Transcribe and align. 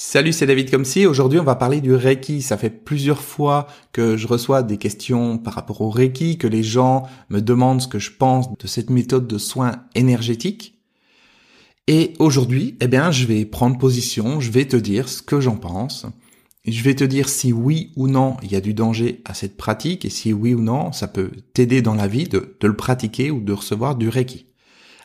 Salut, 0.00 0.32
c'est 0.32 0.46
David 0.46 0.70
Comsi. 0.70 1.06
Aujourd'hui, 1.06 1.40
on 1.40 1.44
va 1.44 1.56
parler 1.56 1.80
du 1.80 1.92
Reiki. 1.92 2.40
Ça 2.40 2.56
fait 2.56 2.70
plusieurs 2.70 3.20
fois 3.20 3.66
que 3.90 4.16
je 4.16 4.28
reçois 4.28 4.62
des 4.62 4.76
questions 4.76 5.38
par 5.38 5.54
rapport 5.54 5.80
au 5.80 5.90
Reiki, 5.90 6.38
que 6.38 6.46
les 6.46 6.62
gens 6.62 7.08
me 7.30 7.40
demandent 7.40 7.82
ce 7.82 7.88
que 7.88 7.98
je 7.98 8.12
pense 8.12 8.56
de 8.56 8.66
cette 8.68 8.90
méthode 8.90 9.26
de 9.26 9.38
soins 9.38 9.86
énergétiques. 9.96 10.78
Et 11.88 12.12
aujourd'hui, 12.20 12.76
eh 12.80 12.86
bien, 12.86 13.10
je 13.10 13.26
vais 13.26 13.44
prendre 13.44 13.76
position, 13.76 14.38
je 14.38 14.52
vais 14.52 14.66
te 14.66 14.76
dire 14.76 15.08
ce 15.08 15.20
que 15.20 15.40
j'en 15.40 15.56
pense. 15.56 16.06
Je 16.64 16.82
vais 16.84 16.94
te 16.94 17.02
dire 17.02 17.28
si 17.28 17.52
oui 17.52 17.90
ou 17.96 18.06
non 18.06 18.36
il 18.44 18.52
y 18.52 18.56
a 18.56 18.60
du 18.60 18.74
danger 18.74 19.20
à 19.24 19.34
cette 19.34 19.56
pratique 19.56 20.04
et 20.04 20.10
si 20.10 20.32
oui 20.32 20.54
ou 20.54 20.60
non 20.60 20.92
ça 20.92 21.08
peut 21.08 21.32
t'aider 21.54 21.82
dans 21.82 21.94
la 21.94 22.06
vie 22.06 22.28
de, 22.28 22.56
de 22.60 22.68
le 22.68 22.76
pratiquer 22.76 23.32
ou 23.32 23.40
de 23.40 23.52
recevoir 23.52 23.96
du 23.96 24.08
Reiki. 24.08 24.46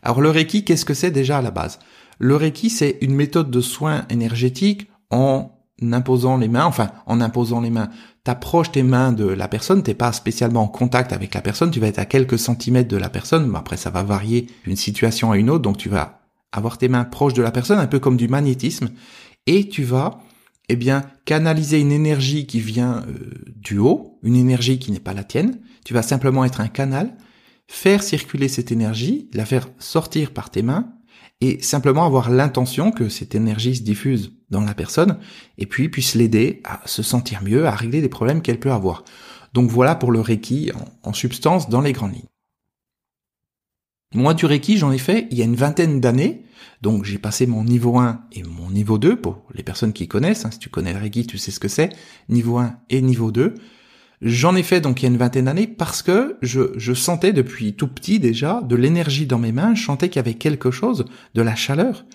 Alors 0.04 0.22
le 0.22 0.30
Reiki, 0.30 0.64
qu'est-ce 0.64 0.86
que 0.86 0.94
c'est 0.94 1.10
déjà 1.10 1.40
à 1.40 1.42
la 1.42 1.50
base? 1.50 1.80
Le 2.24 2.38
Reiki, 2.38 2.70
c'est 2.70 3.00
une 3.02 3.14
méthode 3.14 3.52
de 3.52 3.60
soins 3.60 4.06
énergétiques 4.10 4.88
en 5.10 5.52
imposant 5.82 6.38
les 6.38 6.48
mains, 6.48 6.64
enfin 6.64 6.92
en 7.06 7.20
imposant 7.20 7.60
les 7.60 7.70
mains. 7.70 7.90
T'approches 8.24 8.72
tes 8.72 8.84
mains 8.84 9.12
de 9.12 9.26
la 9.26 9.50
personne, 9.50 9.84
t'es 9.84 9.94
pas 9.94 10.14
spécialement 10.14 10.64
en 10.64 10.68
contact 10.70 11.12
avec 11.12 11.34
la 11.34 11.42
personne, 11.42 11.70
tu 11.70 11.82
vas 11.82 11.88
être 11.88 12.00
à 12.00 12.06
quelques 12.06 12.40
centimètres 12.40 12.88
de 12.88 12.96
la 12.96 13.10
personne, 13.10 13.50
mais 13.50 13.58
après 13.58 13.76
ça 13.76 13.90
va 13.90 14.04
varier 14.04 14.48
d'une 14.64 14.78
situation 14.78 15.34
à 15.34 15.38
une 15.38 15.50
autre, 15.50 15.64
donc 15.64 15.78
tu 15.78 15.90
vas 15.90 16.22
avoir 16.54 16.78
tes 16.78 16.88
mains 16.88 17.04
proches 17.04 17.34
de 17.34 17.42
la 17.42 17.52
personne, 17.52 17.80
un 17.80 17.88
peu 17.88 18.00
comme 18.00 18.16
du 18.16 18.30
magnétisme, 18.30 18.92
et 19.46 19.68
tu 19.68 19.84
vas, 19.84 20.22
eh 20.70 20.78
bien, 20.78 21.04
canaliser 21.26 21.82
une 21.82 21.92
énergie 21.92 22.48
qui 22.48 22.62
vient 22.62 23.04
euh, 23.10 23.44
du 23.58 23.80
haut, 23.80 24.18
une 24.24 24.38
énergie 24.38 24.80
qui 24.80 24.94
n'est 24.94 25.02
pas 25.02 25.14
la 25.14 25.26
tienne. 25.26 25.60
Tu 25.84 25.94
vas 25.94 26.04
simplement 26.04 26.46
être 26.46 26.62
un 26.62 26.70
canal, 26.70 27.18
faire 27.68 28.02
circuler 28.02 28.48
cette 28.48 28.72
énergie, 28.72 29.30
la 29.34 29.46
faire 29.46 29.68
sortir 29.78 30.32
par 30.32 30.52
tes 30.52 30.62
mains, 30.62 30.93
et 31.44 31.62
simplement 31.62 32.06
avoir 32.06 32.30
l'intention 32.30 32.92
que 32.92 33.10
cette 33.10 33.36
énergie 33.36 33.76
se 33.76 33.82
diffuse 33.82 34.32
dans 34.50 34.62
la 34.62 34.74
personne 34.74 35.18
et 35.58 35.66
puis 35.66 35.90
puisse 35.90 36.16
l'aider 36.16 36.62
à 36.64 36.80
se 36.86 37.04
sentir 37.04 37.44
mieux, 37.44 37.68
à 37.68 37.72
régler 37.72 38.00
des 38.00 38.08
problèmes 38.08 38.42
qu'elle 38.42 38.62
peut 38.62 38.72
avoir. 38.72 39.04
Donc 39.54 39.70
voilà 39.70 39.96
pour 39.96 40.14
le 40.14 40.22
Reiki 40.22 40.72
en, 41.04 41.12
substance 41.12 41.68
dans 41.68 41.82
les 41.82 41.92
grandes 41.92 42.14
lignes. 42.14 42.30
Moi 44.16 44.34
du 44.34 44.46
Reiki 44.46 44.78
j'en 44.78 44.94
ai 44.94 44.98
fait 44.98 45.28
il 45.32 45.38
y 45.38 45.42
a 45.42 45.46
une 45.46 45.58
vingtaine 45.58 46.00
d'années, 46.00 46.46
donc 46.82 47.04
j'ai 47.04 47.18
passé 47.18 47.46
mon 47.46 47.66
niveau 47.66 47.98
1 47.98 48.22
et 48.32 48.44
mon 48.44 48.70
niveau 48.70 48.98
2 48.98 49.18
pour 49.20 49.44
les 49.54 49.64
personnes 49.64 49.92
qui 49.92 50.08
connaissent, 50.08 50.46
hein, 50.46 50.52
si 50.52 50.60
tu 50.60 50.70
connais 50.70 50.94
le 50.94 51.00
Reiki 51.00 51.28
tu 51.28 51.38
sais 51.38 51.52
ce 51.52 51.60
que 51.60 51.68
c'est, 51.68 51.90
niveau 52.30 52.58
1 52.58 52.74
et 52.90 53.02
niveau 53.02 53.32
2. 53.34 53.54
J'en 54.26 54.56
ai 54.56 54.64
fait 54.64 54.80
donc 54.80 55.02
il 55.02 55.04
y 55.04 55.08
a 55.08 55.12
une 55.12 55.18
vingtaine 55.18 55.46
d'années 55.46 55.68
parce 55.68 56.02
que 56.02 56.38
je, 56.42 56.72
je 56.78 56.94
sentais 56.94 57.34
depuis 57.34 57.74
tout 57.74 57.90
petit 57.90 58.20
déjà 58.20 58.62
de 58.62 58.78
l'énergie 58.78 59.26
dans 59.26 59.38
mes 59.38 59.52
mains, 59.52 59.76
je 59.76 59.84
sentais 59.84 60.08
qu'il 60.08 60.16
y 60.16 60.20
avait 60.20 60.36
quelque 60.36 60.72
chose, 60.72 61.04
de 61.36 61.42
la 61.42 61.56
chaleur. 61.56 62.06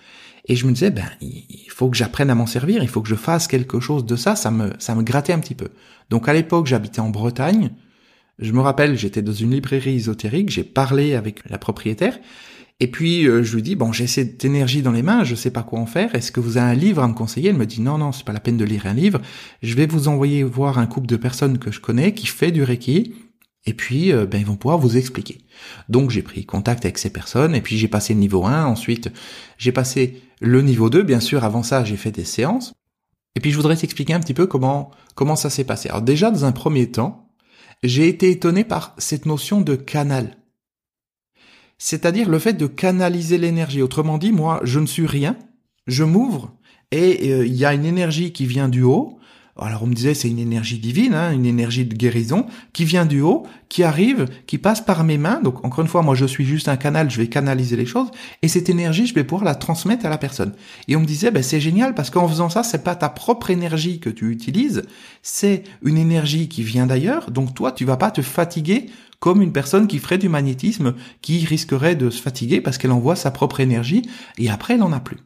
Et 0.45 0.55
je 0.55 0.65
me 0.65 0.71
disais, 0.71 0.89
ben, 0.89 1.05
il 1.21 1.69
faut 1.69 1.87
que 1.87 1.95
j'apprenne 1.95 2.31
à 2.31 2.35
m'en 2.35 2.47
servir, 2.47 2.81
il 2.81 2.89
faut 2.89 3.01
que 3.01 3.07
je 3.07 3.15
fasse 3.15 3.47
quelque 3.47 3.79
chose 3.79 4.05
de 4.05 4.15
ça, 4.15 4.35
ça 4.35 4.49
me, 4.49 4.73
ça 4.79 4.95
me 4.95 5.03
grattait 5.03 5.33
un 5.33 5.39
petit 5.39 5.53
peu. 5.53 5.67
Donc 6.09 6.27
à 6.27 6.33
l'époque, 6.33 6.65
j'habitais 6.65 7.01
en 7.01 7.09
Bretagne. 7.09 7.69
Je 8.39 8.53
me 8.53 8.61
rappelle, 8.61 8.97
j'étais 8.97 9.21
dans 9.21 9.31
une 9.31 9.51
librairie 9.51 9.95
ésotérique, 9.95 10.49
j'ai 10.49 10.63
parlé 10.63 11.13
avec 11.13 11.47
la 11.47 11.59
propriétaire, 11.59 12.17
et 12.79 12.87
puis 12.87 13.27
euh, 13.27 13.43
je 13.43 13.55
lui 13.55 13.61
dis 13.61 13.75
bon 13.75 13.91
j'ai 13.91 14.07
cette 14.07 14.45
énergie 14.45 14.81
dans 14.81 14.91
les 14.91 15.03
mains, 15.03 15.23
je 15.23 15.35
sais 15.35 15.51
pas 15.51 15.63
quoi 15.63 15.79
en 15.79 15.85
faire. 15.85 16.15
Est-ce 16.15 16.31
que 16.31 16.39
vous 16.39 16.57
avez 16.57 16.71
un 16.71 16.75
livre 16.75 17.03
à 17.03 17.07
me 17.07 17.13
conseiller? 17.13 17.49
Elle 17.49 17.57
me 17.57 17.65
dit 17.65 17.81
non 17.81 17.97
non 17.97 18.11
c'est 18.11 18.25
pas 18.25 18.33
la 18.33 18.39
peine 18.39 18.57
de 18.57 18.65
lire 18.65 18.85
un 18.85 18.93
livre. 18.93 19.21
Je 19.61 19.75
vais 19.75 19.87
vous 19.87 20.07
envoyer 20.07 20.43
voir 20.43 20.79
un 20.79 20.87
couple 20.87 21.07
de 21.07 21.17
personnes 21.17 21.57
que 21.59 21.71
je 21.71 21.79
connais 21.79 22.13
qui 22.13 22.27
fait 22.27 22.51
du 22.51 22.63
reiki. 22.63 23.13
Et 23.65 23.73
puis, 23.73 24.11
euh, 24.11 24.25
ben, 24.25 24.39
ils 24.39 24.45
vont 24.45 24.55
pouvoir 24.55 24.79
vous 24.79 24.97
expliquer. 24.97 25.39
Donc, 25.89 26.09
j'ai 26.09 26.21
pris 26.21 26.45
contact 26.45 26.85
avec 26.85 26.97
ces 26.97 27.11
personnes, 27.11 27.53
et 27.53 27.61
puis 27.61 27.77
j'ai 27.77 27.87
passé 27.89 28.13
le 28.13 28.19
niveau 28.19 28.45
1, 28.45 28.65
ensuite, 28.65 29.11
j'ai 29.57 29.71
passé 29.71 30.23
le 30.39 30.61
niveau 30.61 30.89
2, 30.89 31.03
bien 31.03 31.19
sûr, 31.19 31.43
avant 31.43 31.61
ça, 31.61 31.83
j'ai 31.83 31.97
fait 31.97 32.11
des 32.11 32.23
séances. 32.23 32.73
Et 33.35 33.41
puis, 33.41 33.51
je 33.51 33.57
voudrais 33.57 33.75
t'expliquer 33.75 34.13
un 34.13 34.21
petit 34.21 34.33
peu 34.33 34.47
comment, 34.47 34.91
comment 35.13 35.35
ça 35.35 35.49
s'est 35.49 35.65
passé. 35.65 35.89
Alors, 35.89 36.01
déjà, 36.01 36.31
dans 36.31 36.45
un 36.45 36.51
premier 36.51 36.89
temps, 36.89 37.29
j'ai 37.83 38.07
été 38.07 38.31
étonné 38.31 38.63
par 38.63 38.95
cette 38.97 39.25
notion 39.25 39.61
de 39.61 39.75
canal 39.75 40.38
c'est-à-dire 41.79 42.29
le 42.29 42.37
fait 42.37 42.53
de 42.53 42.67
canaliser 42.67 43.39
l'énergie. 43.39 43.81
Autrement 43.81 44.19
dit, 44.19 44.31
moi, 44.31 44.59
je 44.63 44.79
ne 44.79 44.85
suis 44.85 45.07
rien, 45.07 45.35
je 45.87 46.03
m'ouvre 46.03 46.53
et 46.91 47.31
euh, 47.31 47.45
il 47.45 47.55
y 47.55 47.65
a 47.65 47.73
une 47.73 47.85
énergie 47.85 48.31
qui 48.31 48.45
vient 48.45 48.69
du 48.69 48.83
haut. 48.83 49.18
Alors 49.61 49.83
on 49.83 49.87
me 49.87 49.93
disait 49.93 50.13
c'est 50.13 50.29
une 50.29 50.39
énergie 50.39 50.79
divine, 50.79 51.13
hein, 51.13 51.31
une 51.31 51.45
énergie 51.45 51.85
de 51.85 51.93
guérison 51.93 52.45
qui 52.73 52.85
vient 52.85 53.05
du 53.05 53.21
haut, 53.21 53.45
qui 53.67 53.83
arrive, 53.83 54.25
qui 54.47 54.57
passe 54.57 54.81
par 54.81 55.03
mes 55.03 55.17
mains. 55.17 55.41
Donc 55.41 55.65
encore 55.65 55.81
une 55.81 55.87
fois, 55.87 56.01
moi 56.01 56.15
je 56.15 56.25
suis 56.25 56.45
juste 56.45 56.67
un 56.67 56.77
canal, 56.77 57.09
je 57.09 57.17
vais 57.17 57.27
canaliser 57.27 57.75
les 57.75 57.85
choses 57.85 58.09
et 58.41 58.47
cette 58.47 58.69
énergie, 58.69 59.05
je 59.05 59.13
vais 59.13 59.23
pouvoir 59.23 59.43
la 59.43 59.55
transmettre 59.55 60.05
à 60.05 60.09
la 60.09 60.17
personne. 60.17 60.53
Et 60.87 60.95
on 60.95 61.01
me 61.01 61.05
disait 61.05 61.31
ben 61.31 61.43
c'est 61.43 61.59
génial 61.59 61.93
parce 61.93 62.09
qu'en 62.09 62.27
faisant 62.27 62.49
ça, 62.49 62.63
c'est 62.63 62.83
pas 62.83 62.95
ta 62.95 63.09
propre 63.09 63.49
énergie 63.49 63.99
que 63.99 64.09
tu 64.09 64.31
utilises, 64.31 64.83
c'est 65.21 65.63
une 65.83 65.97
énergie 65.97 66.47
qui 66.47 66.63
vient 66.63 66.85
d'ailleurs. 66.85 67.31
Donc 67.31 67.53
toi, 67.53 67.71
tu 67.71 67.85
vas 67.85 67.97
pas 67.97 68.11
te 68.11 68.21
fatiguer 68.21 68.87
comme 69.19 69.41
une 69.41 69.51
personne 69.51 69.87
qui 69.87 69.99
ferait 69.99 70.17
du 70.17 70.29
magnétisme, 70.29 70.95
qui 71.21 71.45
risquerait 71.45 71.95
de 71.95 72.09
se 72.09 72.21
fatiguer 72.21 72.61
parce 72.61 72.77
qu'elle 72.77 72.91
envoie 72.91 73.15
sa 73.15 73.31
propre 73.31 73.59
énergie 73.59 74.03
et 74.37 74.49
après 74.49 74.75
elle 74.75 74.79
n'en 74.79 74.93
a 74.93 74.99
plus. 74.99 75.17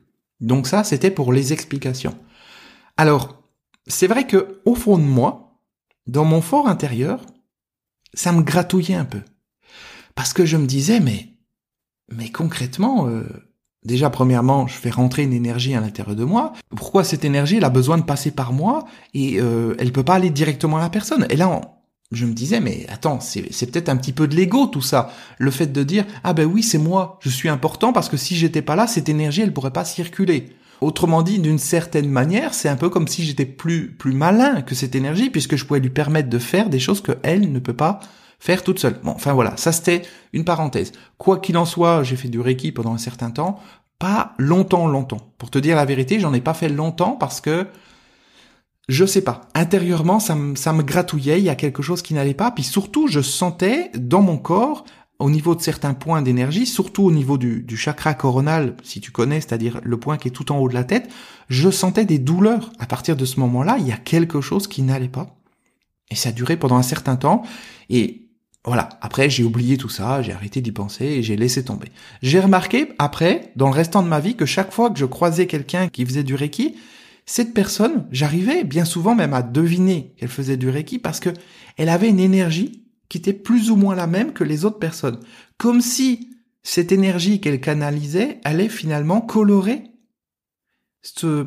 Donc 0.41 0.67
ça, 0.67 0.83
c'était 0.83 1.11
pour 1.11 1.31
les 1.31 1.53
explications. 1.53 2.15
Alors, 2.97 3.42
c'est 3.87 4.07
vrai 4.07 4.27
que 4.27 4.61
au 4.65 4.75
fond 4.75 4.97
de 4.97 5.03
moi, 5.03 5.59
dans 6.07 6.25
mon 6.25 6.41
fort 6.41 6.67
intérieur, 6.67 7.25
ça 8.13 8.31
me 8.31 8.41
gratouillait 8.41 8.95
un 8.95 9.05
peu. 9.05 9.21
Parce 10.15 10.33
que 10.33 10.45
je 10.45 10.57
me 10.57 10.67
disais, 10.67 10.99
mais, 10.99 11.29
mais 12.11 12.29
concrètement, 12.29 13.07
euh, 13.07 13.23
déjà 13.83 14.09
premièrement, 14.09 14.67
je 14.67 14.75
fais 14.75 14.89
rentrer 14.89 15.23
une 15.23 15.33
énergie 15.33 15.75
à 15.75 15.81
l'intérieur 15.81 16.15
de 16.15 16.23
moi. 16.23 16.53
Pourquoi 16.75 17.03
cette 17.03 17.25
énergie, 17.25 17.57
elle 17.57 17.63
a 17.63 17.69
besoin 17.69 17.97
de 17.97 18.03
passer 18.03 18.31
par 18.31 18.53
moi 18.53 18.85
et 19.13 19.39
euh, 19.39 19.75
elle 19.79 19.91
peut 19.91 20.03
pas 20.03 20.15
aller 20.15 20.29
directement 20.29 20.77
à 20.77 20.81
la 20.81 20.89
personne? 20.89 21.25
Et 21.29 21.35
là, 21.35 21.61
je 22.11 22.25
me 22.25 22.33
disais, 22.33 22.59
mais 22.59 22.85
attends, 22.89 23.19
c'est 23.19 23.71
peut-être 23.71 23.89
un 23.89 23.97
petit 23.97 24.13
peu 24.13 24.27
de 24.27 24.35
l'ego 24.35 24.67
tout 24.67 24.81
ça. 24.81 25.11
Le 25.39 25.49
fait 25.49 25.67
de 25.67 25.83
dire, 25.83 26.05
ah 26.23 26.33
ben 26.33 26.45
oui, 26.45 26.61
c'est 26.61 26.77
moi, 26.77 27.17
je 27.21 27.29
suis 27.29 27.49
important 27.49 27.91
parce 27.91 28.09
que 28.09 28.17
si 28.17 28.35
j'étais 28.35 28.61
pas 28.61 28.75
là, 28.75 28.85
cette 28.87 29.09
énergie, 29.09 29.41
elle 29.41 29.53
pourrait 29.53 29.73
pas 29.73 29.85
circuler. 29.85 30.55
Autrement 30.83 31.21
dit, 31.21 31.39
d'une 31.39 31.59
certaine 31.59 32.09
manière, 32.09 32.53
c'est 32.53 32.67
un 32.67 32.75
peu 32.75 32.89
comme 32.89 33.07
si 33.07 33.23
j'étais 33.23 33.45
plus, 33.45 33.91
plus 33.91 34.11
malin 34.11 34.61
que 34.61 34.75
cette 34.75 34.95
énergie 34.95 35.29
puisque 35.29 35.55
je 35.55 35.65
pouvais 35.65 35.79
lui 35.79 35.89
permettre 35.89 36.29
de 36.29 36.39
faire 36.39 36.69
des 36.69 36.79
choses 36.79 37.01
que 37.01 37.13
elle 37.23 37.51
ne 37.51 37.59
peut 37.59 37.73
pas 37.73 38.01
faire 38.37 38.63
toute 38.63 38.79
seule. 38.79 38.99
Bon, 39.01 39.11
enfin 39.11 39.31
voilà, 39.31 39.55
ça 39.55 39.71
c'était 39.71 40.01
une 40.33 40.43
parenthèse. 40.43 40.91
Quoi 41.17 41.39
qu'il 41.39 41.57
en 41.57 41.63
soit, 41.63 42.03
j'ai 42.03 42.17
fait 42.17 42.27
du 42.27 42.41
Reiki 42.41 42.73
pendant 42.73 42.93
un 42.93 42.97
certain 42.97 43.31
temps, 43.31 43.59
pas 43.97 44.33
longtemps, 44.37 44.85
longtemps. 44.85 45.31
Pour 45.37 45.49
te 45.49 45.57
dire 45.57 45.77
la 45.77 45.85
vérité, 45.85 46.19
j'en 46.19 46.33
ai 46.33 46.41
pas 46.41 46.53
fait 46.53 46.67
longtemps 46.67 47.11
parce 47.11 47.39
que 47.39 47.65
je 48.89 49.05
sais 49.05 49.23
pas. 49.23 49.41
Intérieurement, 49.55 50.19
ça 50.19 50.35
me, 50.35 50.57
ça 50.57 50.73
me 50.73 50.83
gratouillait, 50.83 51.39
il 51.39 51.45
y 51.45 51.49
a 51.49 51.55
quelque 51.55 51.81
chose 51.81 52.01
qui 52.01 52.13
n'allait 52.13 52.33
pas. 52.33 52.51
Puis 52.51 52.63
surtout, 52.63 53.07
je 53.07 53.21
sentais 53.21 53.89
dans 53.95 54.21
mon 54.21 54.37
corps, 54.37 54.83
au 55.23 55.29
niveau 55.29 55.55
de 55.55 55.61
certains 55.61 55.93
points 55.93 56.21
d'énergie, 56.21 56.65
surtout 56.65 57.03
au 57.03 57.11
niveau 57.11 57.37
du, 57.37 57.61
du 57.61 57.77
chakra 57.77 58.13
coronal, 58.13 58.75
si 58.83 58.99
tu 58.99 59.11
connais, 59.11 59.39
c'est-à-dire 59.39 59.79
le 59.81 59.97
point 59.97 60.17
qui 60.17 60.27
est 60.27 60.31
tout 60.31 60.51
en 60.51 60.57
haut 60.57 60.67
de 60.67 60.73
la 60.73 60.83
tête, 60.83 61.09
je 61.47 61.69
sentais 61.69 62.03
des 62.03 62.19
douleurs. 62.19 62.73
À 62.77 62.87
partir 62.87 63.15
de 63.15 63.23
ce 63.23 63.39
moment-là, 63.39 63.77
il 63.79 63.87
y 63.87 63.93
a 63.93 63.97
quelque 63.97 64.41
chose 64.41 64.67
qui 64.67 64.81
n'allait 64.81 65.07
pas. 65.07 65.33
Et 66.11 66.15
ça 66.15 66.29
a 66.29 66.31
duré 66.33 66.57
pendant 66.57 66.75
un 66.75 66.83
certain 66.83 67.15
temps. 67.15 67.43
Et 67.89 68.27
voilà, 68.65 68.89
après 68.99 69.29
j'ai 69.29 69.45
oublié 69.45 69.77
tout 69.77 69.87
ça, 69.87 70.21
j'ai 70.21 70.33
arrêté 70.33 70.59
d'y 70.59 70.73
penser 70.73 71.05
et 71.05 71.23
j'ai 71.23 71.37
laissé 71.37 71.63
tomber. 71.63 71.87
J'ai 72.21 72.41
remarqué 72.41 72.89
après, 72.99 73.53
dans 73.55 73.69
le 73.69 73.75
restant 73.75 74.03
de 74.03 74.09
ma 74.09 74.19
vie, 74.19 74.35
que 74.35 74.45
chaque 74.45 74.73
fois 74.73 74.89
que 74.89 74.99
je 74.99 75.05
croisais 75.05 75.47
quelqu'un 75.47 75.87
qui 75.87 76.05
faisait 76.05 76.23
du 76.23 76.35
Reiki, 76.35 76.75
cette 77.25 77.53
personne, 77.53 78.07
j'arrivais 78.11 78.65
bien 78.65 78.83
souvent 78.83 79.15
même 79.15 79.33
à 79.33 79.41
deviner 79.41 80.13
qu'elle 80.17 80.27
faisait 80.27 80.57
du 80.57 80.69
Reiki 80.69 80.99
parce 80.99 81.21
que 81.21 81.29
elle 81.77 81.87
avait 81.87 82.09
une 82.09 82.19
énergie 82.19 82.82
qui 83.13 83.19
était 83.19 83.31
plus 83.31 83.69
ou 83.69 83.75
moins 83.75 83.93
la 83.93 84.07
même 84.07 84.33
que 84.33 84.43
les 84.43 84.65
autres 84.65 84.79
personnes. 84.79 85.19
Comme 85.59 85.81
si 85.81 86.31
cette 86.63 86.91
énergie 86.91 87.39
qu'elle 87.39 87.61
canalisait 87.61 88.39
allait 88.43 88.69
finalement 88.69 89.21
colorer 89.21 89.83
ce, 91.03 91.45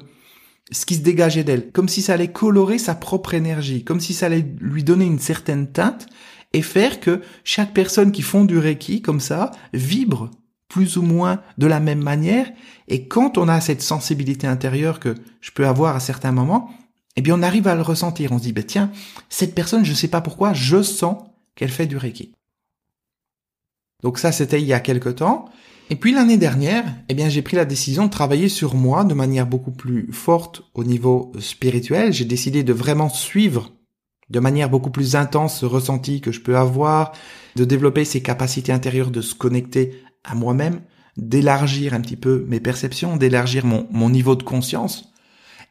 ce 0.70 0.86
qui 0.86 0.94
se 0.94 1.00
dégageait 1.00 1.42
d'elle. 1.42 1.72
Comme 1.72 1.88
si 1.88 2.02
ça 2.02 2.12
allait 2.12 2.30
colorer 2.30 2.78
sa 2.78 2.94
propre 2.94 3.34
énergie. 3.34 3.82
Comme 3.82 3.98
si 3.98 4.14
ça 4.14 4.26
allait 4.26 4.46
lui 4.60 4.84
donner 4.84 5.06
une 5.06 5.18
certaine 5.18 5.72
teinte 5.72 6.06
et 6.52 6.62
faire 6.62 7.00
que 7.00 7.20
chaque 7.42 7.74
personne 7.74 8.12
qui 8.12 8.22
font 8.22 8.44
du 8.44 8.58
Reiki 8.58 9.02
comme 9.02 9.18
ça 9.18 9.50
vibre 9.72 10.30
plus 10.68 10.96
ou 10.96 11.02
moins 11.02 11.42
de 11.58 11.66
la 11.66 11.80
même 11.80 12.00
manière. 12.00 12.48
Et 12.86 13.08
quand 13.08 13.38
on 13.38 13.48
a 13.48 13.60
cette 13.60 13.82
sensibilité 13.82 14.46
intérieure 14.46 15.00
que 15.00 15.16
je 15.40 15.50
peux 15.50 15.66
avoir 15.66 15.96
à 15.96 16.00
certains 16.00 16.30
moments, 16.30 16.70
eh 17.16 17.22
bien, 17.22 17.34
on 17.34 17.42
arrive 17.42 17.66
à 17.66 17.74
le 17.74 17.82
ressentir. 17.82 18.30
On 18.30 18.38
se 18.38 18.44
dit, 18.44 18.52
ben, 18.52 18.62
tiens, 18.62 18.92
cette 19.28 19.56
personne, 19.56 19.84
je 19.84 19.90
ne 19.90 19.96
sais 19.96 20.06
pas 20.06 20.20
pourquoi, 20.20 20.52
je 20.52 20.80
sens 20.80 21.24
qu'elle 21.56 21.70
fait 21.70 21.86
du 21.86 21.96
Reiki. 21.96 22.32
Donc 24.02 24.18
ça, 24.18 24.30
c'était 24.30 24.60
il 24.60 24.66
y 24.66 24.72
a 24.72 24.80
quelque 24.80 25.08
temps. 25.08 25.46
Et 25.90 25.96
puis 25.96 26.12
l'année 26.12 26.36
dernière, 26.36 26.84
eh 27.08 27.14
bien, 27.14 27.28
j'ai 27.28 27.42
pris 27.42 27.56
la 27.56 27.64
décision 27.64 28.06
de 28.06 28.10
travailler 28.10 28.48
sur 28.48 28.74
moi 28.74 29.04
de 29.04 29.14
manière 29.14 29.46
beaucoup 29.46 29.70
plus 29.72 30.12
forte 30.12 30.62
au 30.74 30.84
niveau 30.84 31.32
spirituel. 31.38 32.12
J'ai 32.12 32.24
décidé 32.24 32.62
de 32.62 32.72
vraiment 32.72 33.08
suivre 33.08 33.72
de 34.28 34.40
manière 34.40 34.68
beaucoup 34.68 34.90
plus 34.90 35.14
intense 35.14 35.60
ce 35.60 35.66
ressenti 35.66 36.20
que 36.20 36.32
je 36.32 36.40
peux 36.40 36.56
avoir, 36.56 37.12
de 37.54 37.64
développer 37.64 38.04
ces 38.04 38.22
capacités 38.22 38.72
intérieures 38.72 39.12
de 39.12 39.20
se 39.20 39.34
connecter 39.34 40.02
à 40.24 40.34
moi-même, 40.34 40.80
d'élargir 41.16 41.94
un 41.94 42.00
petit 42.00 42.16
peu 42.16 42.44
mes 42.48 42.58
perceptions, 42.58 43.16
d'élargir 43.16 43.64
mon, 43.64 43.86
mon 43.92 44.10
niveau 44.10 44.34
de 44.34 44.42
conscience. 44.42 45.12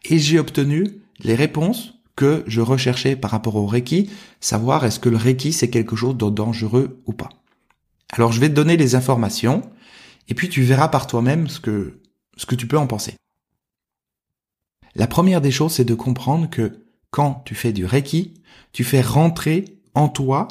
et 0.05 0.19
j'ai 0.19 0.39
obtenu 0.39 1.01
les 1.19 1.35
réponses 1.35 1.95
que 2.15 2.43
je 2.47 2.61
recherchais 2.61 3.15
par 3.15 3.31
rapport 3.31 3.55
au 3.55 3.65
Reiki, 3.65 4.09
savoir 4.39 4.85
est-ce 4.85 4.99
que 4.99 5.09
le 5.09 5.17
Reiki 5.17 5.53
c'est 5.53 5.69
quelque 5.69 5.95
chose 5.95 6.15
de 6.15 6.29
dangereux 6.29 7.01
ou 7.05 7.13
pas. 7.13 7.29
Alors 8.11 8.31
je 8.31 8.39
vais 8.39 8.49
te 8.49 8.53
donner 8.53 8.77
les 8.77 8.95
informations 8.95 9.61
et 10.27 10.33
puis 10.33 10.49
tu 10.49 10.63
verras 10.63 10.87
par 10.87 11.07
toi-même 11.07 11.47
ce 11.47 11.59
que 11.59 11.99
ce 12.37 12.45
que 12.45 12.55
tu 12.55 12.67
peux 12.67 12.77
en 12.77 12.87
penser. 12.87 13.15
La 14.95 15.07
première 15.07 15.41
des 15.41 15.51
choses 15.51 15.73
c'est 15.73 15.85
de 15.85 15.95
comprendre 15.95 16.49
que 16.49 16.85
quand 17.11 17.41
tu 17.45 17.55
fais 17.55 17.73
du 17.73 17.85
Reiki, 17.85 18.33
tu 18.71 18.83
fais 18.83 19.01
rentrer 19.01 19.65
en 19.93 20.09
toi 20.09 20.47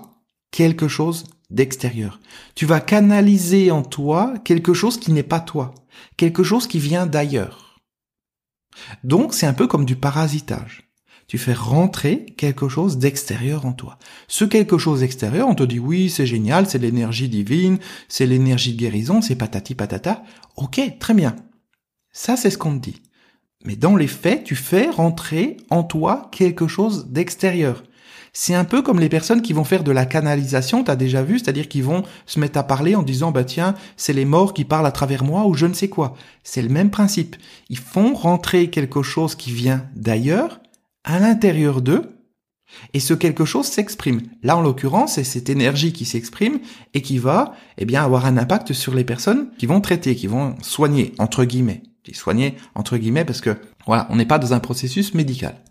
quelque 0.50 0.88
chose 0.88 1.24
d'extérieur. 1.50 2.20
Tu 2.54 2.66
vas 2.66 2.80
canaliser 2.80 3.70
en 3.70 3.82
toi 3.82 4.34
quelque 4.44 4.74
chose 4.74 4.98
qui 4.98 5.12
n'est 5.12 5.22
pas 5.22 5.40
toi, 5.40 5.74
quelque 6.16 6.42
chose 6.42 6.66
qui 6.66 6.78
vient 6.78 7.06
d'ailleurs. 7.06 7.80
Donc 9.02 9.34
c'est 9.34 9.46
un 9.46 9.54
peu 9.54 9.66
comme 9.66 9.84
du 9.84 9.96
parasitage. 9.96 10.83
Tu 11.26 11.38
fais 11.38 11.54
rentrer 11.54 12.26
quelque 12.36 12.68
chose 12.68 12.98
d'extérieur 12.98 13.66
en 13.66 13.72
toi. 13.72 13.98
Ce 14.28 14.44
quelque 14.44 14.78
chose 14.78 15.02
extérieur, 15.02 15.48
on 15.48 15.54
te 15.54 15.62
dit 15.62 15.78
oui, 15.78 16.10
c'est 16.10 16.26
génial, 16.26 16.68
c'est 16.68 16.78
l'énergie 16.78 17.28
divine, 17.28 17.78
c'est 18.08 18.26
l'énergie 18.26 18.74
de 18.74 18.78
guérison, 18.78 19.22
c'est 19.22 19.36
patati 19.36 19.74
patata. 19.74 20.22
Ok, 20.56 20.80
très 20.98 21.14
bien. 21.14 21.36
Ça, 22.12 22.36
c'est 22.36 22.50
ce 22.50 22.58
qu'on 22.58 22.78
te 22.78 22.90
dit. 22.90 23.02
Mais 23.64 23.76
dans 23.76 23.96
les 23.96 24.06
faits, 24.06 24.44
tu 24.44 24.54
fais 24.54 24.90
rentrer 24.90 25.56
en 25.70 25.82
toi 25.82 26.28
quelque 26.30 26.68
chose 26.68 27.06
d'extérieur. 27.08 27.82
C'est 28.36 28.54
un 28.54 28.64
peu 28.64 28.82
comme 28.82 28.98
les 28.98 29.08
personnes 29.08 29.42
qui 29.42 29.52
vont 29.52 29.62
faire 29.64 29.84
de 29.84 29.92
la 29.92 30.06
canalisation, 30.06 30.82
t'as 30.82 30.96
déjà 30.96 31.22
vu, 31.22 31.38
c'est-à-dire 31.38 31.68
qu'ils 31.68 31.84
vont 31.84 32.02
se 32.26 32.40
mettre 32.40 32.58
à 32.58 32.64
parler 32.64 32.96
en 32.96 33.04
disant 33.04 33.30
bah 33.30 33.44
tiens, 33.44 33.76
c'est 33.96 34.12
les 34.12 34.24
morts 34.24 34.54
qui 34.54 34.64
parlent 34.64 34.86
à 34.86 34.92
travers 34.92 35.22
moi 35.22 35.46
ou 35.46 35.54
je 35.54 35.66
ne 35.66 35.72
sais 35.72 35.88
quoi. 35.88 36.14
C'est 36.42 36.60
le 36.60 36.68
même 36.68 36.90
principe. 36.90 37.36
Ils 37.70 37.78
font 37.78 38.12
rentrer 38.12 38.70
quelque 38.70 39.02
chose 39.02 39.36
qui 39.36 39.52
vient 39.52 39.86
d'ailleurs 39.94 40.60
à 41.04 41.18
l'intérieur 41.18 41.82
d'eux 41.82 42.14
et 42.92 43.00
ce 43.00 43.14
quelque 43.14 43.44
chose 43.44 43.66
s'exprime. 43.66 44.22
Là, 44.42 44.56
en 44.56 44.62
l'occurrence, 44.62 45.14
c'est 45.14 45.24
cette 45.24 45.48
énergie 45.48 45.92
qui 45.92 46.04
s'exprime 46.04 46.58
et 46.92 47.02
qui 47.02 47.18
va, 47.18 47.54
eh 47.78 47.84
bien, 47.84 48.02
avoir 48.02 48.26
un 48.26 48.36
impact 48.36 48.72
sur 48.72 48.94
les 48.94 49.04
personnes 49.04 49.50
qui 49.58 49.66
vont 49.66 49.80
traiter, 49.80 50.16
qui 50.16 50.26
vont 50.26 50.56
soigner, 50.62 51.14
entre 51.18 51.44
guillemets. 51.44 51.82
Soigner, 52.12 52.56
entre 52.74 52.98
guillemets, 52.98 53.24
parce 53.24 53.40
que, 53.40 53.56
voilà, 53.86 54.06
on 54.10 54.16
n'est 54.16 54.26
pas 54.26 54.38
dans 54.38 54.52
un 54.52 54.60
processus 54.60 55.14
médical. 55.14 55.62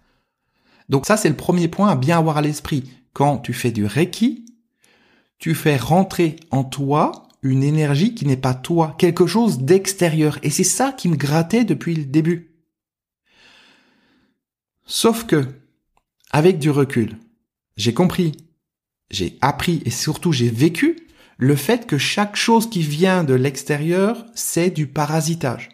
Donc 0.89 1.05
ça, 1.05 1.15
c'est 1.15 1.29
le 1.29 1.35
premier 1.35 1.67
point 1.67 1.89
à 1.89 1.95
bien 1.95 2.17
avoir 2.17 2.37
à 2.37 2.41
l'esprit. 2.41 2.83
Quand 3.13 3.37
tu 3.37 3.53
fais 3.53 3.71
du 3.71 3.85
Reiki, 3.85 4.45
tu 5.37 5.53
fais 5.53 5.77
rentrer 5.77 6.37
en 6.49 6.63
toi 6.63 7.27
une 7.43 7.63
énergie 7.63 8.15
qui 8.15 8.25
n'est 8.25 8.37
pas 8.37 8.55
toi, 8.55 8.95
quelque 8.97 9.27
chose 9.27 9.59
d'extérieur. 9.59 10.39
Et 10.41 10.49
c'est 10.49 10.63
ça 10.63 10.91
qui 10.91 11.07
me 11.07 11.15
grattait 11.15 11.65
depuis 11.65 11.93
le 11.93 12.05
début. 12.05 12.52
Sauf 14.85 15.25
que, 15.25 15.45
avec 16.31 16.59
du 16.59 16.69
recul, 16.69 17.17
j'ai 17.77 17.93
compris, 17.93 18.33
j'ai 19.09 19.37
appris 19.41 19.81
et 19.85 19.91
surtout 19.91 20.31
j'ai 20.31 20.49
vécu 20.49 21.07
le 21.37 21.55
fait 21.55 21.87
que 21.87 21.97
chaque 21.97 22.35
chose 22.35 22.69
qui 22.69 22.81
vient 22.81 23.23
de 23.23 23.33
l'extérieur, 23.33 24.25
c'est 24.35 24.69
du 24.69 24.87
parasitage. 24.87 25.69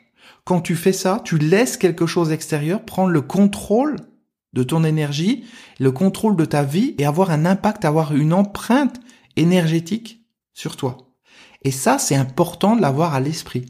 Quand 0.45 0.61
tu 0.61 0.75
fais 0.75 0.93
ça, 0.93 1.21
tu 1.23 1.37
laisses 1.37 1.77
quelque 1.77 2.05
chose 2.05 2.31
extérieur 2.31 2.83
prendre 2.83 3.11
le 3.11 3.21
contrôle 3.21 3.97
de 4.53 4.63
ton 4.63 4.83
énergie, 4.83 5.43
le 5.79 5.91
contrôle 5.91 6.35
de 6.35 6.45
ta 6.45 6.63
vie 6.63 6.95
et 6.97 7.05
avoir 7.05 7.31
un 7.31 7.45
impact, 7.45 7.85
avoir 7.85 8.15
une 8.15 8.33
empreinte 8.33 8.99
énergétique 9.35 10.25
sur 10.53 10.75
toi. 10.75 10.97
Et 11.63 11.71
ça, 11.71 11.99
c'est 11.99 12.15
important 12.15 12.75
de 12.75 12.81
l'avoir 12.81 13.13
à 13.13 13.19
l'esprit. 13.19 13.65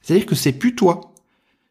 C'est-à-dire 0.00 0.26
que 0.26 0.34
c'est 0.34 0.52
plus 0.52 0.74
toi. 0.74 1.14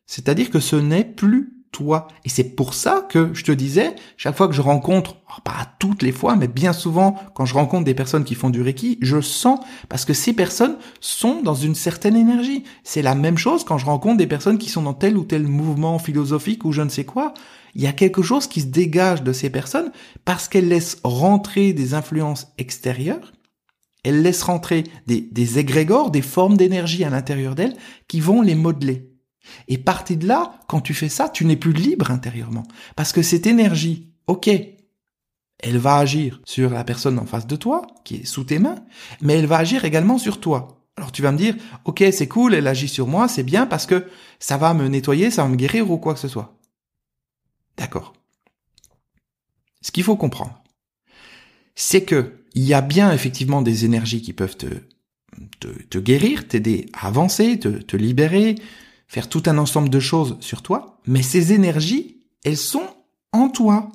C'est-à-dire 0.06 0.50
que 0.50 0.60
ce 0.60 0.76
n'est 0.76 1.06
plus 1.06 1.63
toi. 1.74 2.08
Et 2.24 2.30
c'est 2.30 2.56
pour 2.56 2.74
ça 2.74 3.06
que 3.10 3.34
je 3.34 3.44
te 3.44 3.52
disais, 3.52 3.96
chaque 4.16 4.38
fois 4.38 4.48
que 4.48 4.54
je 4.54 4.62
rencontre, 4.62 5.18
oh, 5.30 5.42
pas 5.44 5.68
toutes 5.80 6.02
les 6.04 6.14
fois, 6.14 6.38
mais 6.38 6.48
bien 6.48 6.72
souvent, 6.72 7.16
quand 7.36 7.46
je 7.46 7.56
rencontre 7.56 7.84
des 7.84 7.94
personnes 7.94 8.24
qui 8.24 8.36
font 8.36 8.50
du 8.50 8.62
Reiki, 8.62 8.98
je 9.02 9.20
sens, 9.20 9.60
parce 9.90 10.06
que 10.06 10.14
ces 10.14 10.32
personnes 10.32 10.78
sont 11.02 11.42
dans 11.42 11.56
une 11.56 11.76
certaine 11.76 12.16
énergie. 12.16 12.64
C'est 12.86 13.02
la 13.02 13.16
même 13.16 13.38
chose 13.38 13.66
quand 13.66 13.78
je 13.78 13.86
rencontre 13.86 14.18
des 14.18 14.28
personnes 14.28 14.58
qui 14.58 14.70
sont 14.70 14.84
dans 14.84 14.94
tel 14.94 15.18
ou 15.18 15.26
tel 15.26 15.44
mouvement 15.46 16.00
philosophique 16.00 16.64
ou 16.64 16.72
je 16.72 16.82
ne 16.82 16.90
sais 16.90 17.04
quoi 17.04 17.34
il 17.76 17.82
y 17.82 17.88
a 17.88 17.92
quelque 17.92 18.22
chose 18.22 18.46
qui 18.46 18.62
se 18.62 18.68
dégage 18.68 19.24
de 19.24 19.34
ces 19.34 19.50
personnes 19.50 19.92
parce 20.26 20.48
qu'elles 20.48 20.68
laissent 20.68 21.00
rentrer 21.04 21.74
des 21.74 21.96
influences 21.96 22.54
extérieures, 22.60 23.34
elles 24.04 24.22
laissent 24.22 24.44
rentrer 24.44 24.84
des, 25.08 25.22
des 25.22 25.60
égrégores, 25.60 26.12
des 26.12 26.22
formes 26.22 26.58
d'énergie 26.58 27.04
à 27.04 27.10
l'intérieur 27.10 27.56
d'elles 27.56 27.76
qui 28.08 28.20
vont 28.20 28.42
les 28.42 28.56
modeler. 28.56 29.13
Et 29.68 29.78
partir 29.78 30.18
de 30.18 30.28
là, 30.28 30.60
quand 30.68 30.82
tu 30.82 30.94
fais 30.94 31.10
ça, 31.10 31.30
tu 31.30 31.46
n'es 31.46 31.56
plus 31.56 31.74
libre 31.74 32.12
intérieurement. 32.12 32.64
Parce 32.96 33.12
que 33.12 33.22
cette 33.22 33.48
énergie, 33.48 34.14
ok, 34.28 34.50
elle 35.60 35.78
va 35.78 35.98
agir 35.98 36.42
sur 36.46 36.70
la 36.72 36.84
personne 36.84 37.20
en 37.20 37.26
face 37.26 37.48
de 37.48 37.56
toi, 37.56 37.88
qui 38.04 38.16
est 38.16 38.26
sous 38.26 38.44
tes 38.44 38.60
mains, 38.60 38.84
mais 39.22 39.34
elle 39.40 39.46
va 39.46 39.58
agir 39.58 39.86
également 39.86 40.18
sur 40.18 40.40
toi. 40.40 40.84
Alors 40.98 41.12
tu 41.12 41.22
vas 41.22 41.32
me 41.32 41.38
dire, 41.38 41.56
ok, 41.86 42.04
c'est 42.12 42.28
cool, 42.28 42.54
elle 42.54 42.68
agit 42.68 42.88
sur 42.88 43.08
moi, 43.08 43.28
c'est 43.28 43.44
bien 43.44 43.66
parce 43.66 43.86
que 43.86 44.08
ça 44.40 44.58
va 44.58 44.74
me 44.74 44.88
nettoyer, 44.88 45.32
ça 45.32 45.44
va 45.44 45.50
me 45.50 45.56
guérir 45.56 45.90
ou 45.90 45.98
quoi 45.98 46.14
que 46.14 46.20
ce 46.20 46.28
soit. 46.28 46.58
D'accord. 47.78 48.14
Ce 49.82 49.92
qu'il 49.92 50.04
faut 50.04 50.18
comprendre, 50.18 50.62
c'est 51.76 52.04
que 52.04 52.40
il 52.54 52.64
y 52.64 52.76
a 52.76 52.82
bien 52.82 53.12
effectivement 53.12 53.64
des 53.64 53.84
énergies 53.84 54.22
qui 54.22 54.32
peuvent 54.32 54.56
te, 54.58 54.68
te, 55.60 55.98
guérir, 55.98 56.48
t'aider 56.48 56.86
à 56.94 57.08
avancer, 57.08 57.58
te 57.58 57.98
libérer, 57.98 58.56
faire 59.14 59.30
tout 59.30 59.44
un 59.46 59.60
ensemble 59.60 59.90
de 59.90 60.00
choses 60.00 60.38
sur 60.40 60.64
toi, 60.64 60.98
mais 61.06 61.22
ces 61.22 61.54
énergies, 61.54 62.18
elles 62.44 62.58
sont 62.58 62.88
en 63.32 63.48
toi. 63.48 63.92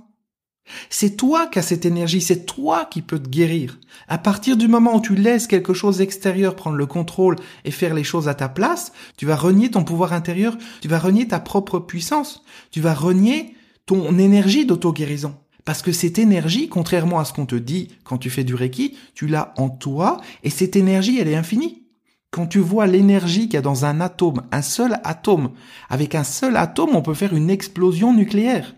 C'est 0.90 1.16
toi 1.16 1.48
qui 1.48 1.58
as 1.58 1.62
cette 1.62 1.84
énergie, 1.84 2.20
c'est 2.20 2.46
toi 2.46 2.84
qui 2.84 3.02
peux 3.02 3.18
te 3.18 3.28
guérir. 3.28 3.80
À 4.06 4.16
partir 4.16 4.56
du 4.56 4.68
moment 4.68 4.94
où 4.94 5.00
tu 5.00 5.16
laisses 5.16 5.48
quelque 5.48 5.74
chose 5.74 6.00
extérieur 6.00 6.54
prendre 6.54 6.76
le 6.76 6.86
contrôle 6.86 7.34
et 7.64 7.72
faire 7.72 7.94
les 7.94 8.04
choses 8.04 8.28
à 8.28 8.34
ta 8.34 8.48
place, 8.48 8.92
tu 9.16 9.26
vas 9.26 9.34
renier 9.34 9.72
ton 9.72 9.82
pouvoir 9.82 10.12
intérieur, 10.12 10.56
tu 10.80 10.86
vas 10.86 11.00
renier 11.00 11.26
ta 11.26 11.40
propre 11.40 11.80
puissance, 11.80 12.44
tu 12.70 12.80
vas 12.80 12.94
renier 12.94 13.56
ton 13.86 14.16
énergie 14.18 14.66
d'auto-guérison. 14.66 15.34
Parce 15.64 15.82
que 15.82 15.90
cette 15.90 16.20
énergie, 16.20 16.68
contrairement 16.68 17.18
à 17.18 17.24
ce 17.24 17.32
qu'on 17.32 17.44
te 17.44 17.56
dit 17.56 17.88
quand 18.04 18.18
tu 18.18 18.30
fais 18.30 18.44
du 18.44 18.54
Reiki, 18.54 18.96
tu 19.14 19.26
l'as 19.26 19.52
en 19.56 19.68
toi 19.68 20.20
et 20.44 20.50
cette 20.50 20.76
énergie, 20.76 21.18
elle 21.18 21.26
est 21.26 21.34
infinie. 21.34 21.87
Quand 22.30 22.46
tu 22.46 22.58
vois 22.58 22.86
l'énergie 22.86 23.44
qu'il 23.44 23.54
y 23.54 23.58
a 23.58 23.62
dans 23.62 23.84
un 23.84 24.00
atome, 24.00 24.42
un 24.52 24.62
seul 24.62 25.00
atome, 25.04 25.52
avec 25.88 26.14
un 26.14 26.24
seul 26.24 26.56
atome, 26.56 26.94
on 26.94 27.02
peut 27.02 27.14
faire 27.14 27.34
une 27.34 27.50
explosion 27.50 28.12
nucléaire. 28.12 28.74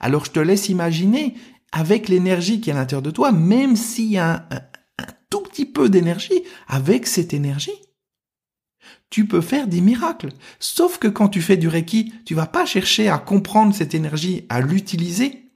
Alors 0.00 0.24
je 0.24 0.32
te 0.32 0.40
laisse 0.40 0.68
imaginer, 0.68 1.34
avec 1.72 2.08
l'énergie 2.08 2.60
qui 2.60 2.70
est 2.70 2.72
à 2.72 2.76
l'intérieur 2.76 3.02
de 3.02 3.10
toi, 3.10 3.32
même 3.32 3.76
s'il 3.76 4.10
y 4.10 4.18
a 4.18 4.46
un, 4.50 4.60
tout 5.30 5.40
petit 5.40 5.66
peu 5.66 5.88
d'énergie, 5.88 6.42
avec 6.68 7.06
cette 7.06 7.34
énergie, 7.34 7.82
tu 9.10 9.26
peux 9.26 9.40
faire 9.40 9.66
des 9.66 9.80
miracles. 9.80 10.30
Sauf 10.60 10.98
que 10.98 11.08
quand 11.08 11.28
tu 11.28 11.42
fais 11.42 11.56
du 11.56 11.68
Reiki, 11.68 12.12
tu 12.24 12.34
vas 12.34 12.46
pas 12.46 12.66
chercher 12.66 13.08
à 13.08 13.18
comprendre 13.18 13.74
cette 13.74 13.94
énergie, 13.94 14.46
à 14.48 14.60
l'utiliser, 14.60 15.52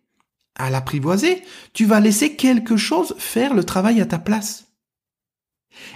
à 0.57 0.71
l'apprivoiser. 0.71 1.43
Tu 1.73 1.85
vas 1.85 2.01
laisser 2.01 2.37
quelque 2.37 2.77
chose 2.77 3.15
faire 3.19 3.55
le 3.55 3.65
travail 3.65 4.01
à 4.01 4.07
ta 4.07 4.19
place. 4.19 4.70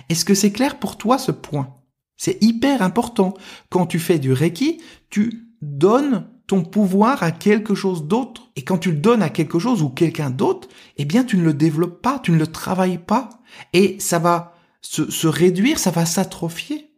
Est-ce 0.08 0.24
que 0.24 0.34
c'est 0.34 0.52
clair 0.52 0.78
pour 0.78 0.96
toi 0.96 1.18
ce 1.18 1.32
point? 1.32 1.74
C'est 2.16 2.42
hyper 2.42 2.82
important. 2.82 3.34
Quand 3.70 3.86
tu 3.86 3.98
fais 3.98 4.18
du 4.18 4.32
Reiki, 4.32 4.80
tu 5.10 5.48
donnes 5.62 6.26
ton 6.46 6.62
pouvoir 6.62 7.22
à 7.22 7.30
quelque 7.30 7.74
chose 7.74 8.04
d'autre. 8.04 8.50
Et 8.56 8.62
quand 8.62 8.78
tu 8.78 8.92
le 8.92 8.98
donnes 8.98 9.22
à 9.22 9.30
quelque 9.30 9.58
chose 9.58 9.82
ou 9.82 9.88
quelqu'un 9.88 10.30
d'autre, 10.30 10.68
eh 10.96 11.04
bien, 11.04 11.24
tu 11.24 11.36
ne 11.36 11.44
le 11.44 11.54
développes 11.54 12.02
pas, 12.02 12.18
tu 12.18 12.32
ne 12.32 12.38
le 12.38 12.46
travailles 12.46 12.98
pas. 12.98 13.30
Et 13.72 13.98
ça 13.98 14.18
va 14.18 14.54
se, 14.80 15.26
réduire, 15.26 15.78
ça 15.78 15.90
va 15.90 16.04
s'atrophier. 16.04 16.90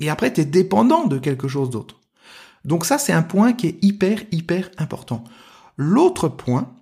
Et 0.00 0.10
après, 0.10 0.32
tu 0.32 0.40
es 0.40 0.44
dépendant 0.44 1.06
de 1.06 1.18
quelque 1.18 1.48
chose 1.48 1.70
d'autre. 1.70 2.00
Donc 2.64 2.84
ça, 2.84 2.98
c'est 2.98 3.12
un 3.12 3.22
point 3.22 3.52
qui 3.52 3.68
est 3.68 3.78
hyper, 3.82 4.22
hyper 4.32 4.70
important. 4.78 5.24
L'autre 5.76 6.28
point, 6.28 6.74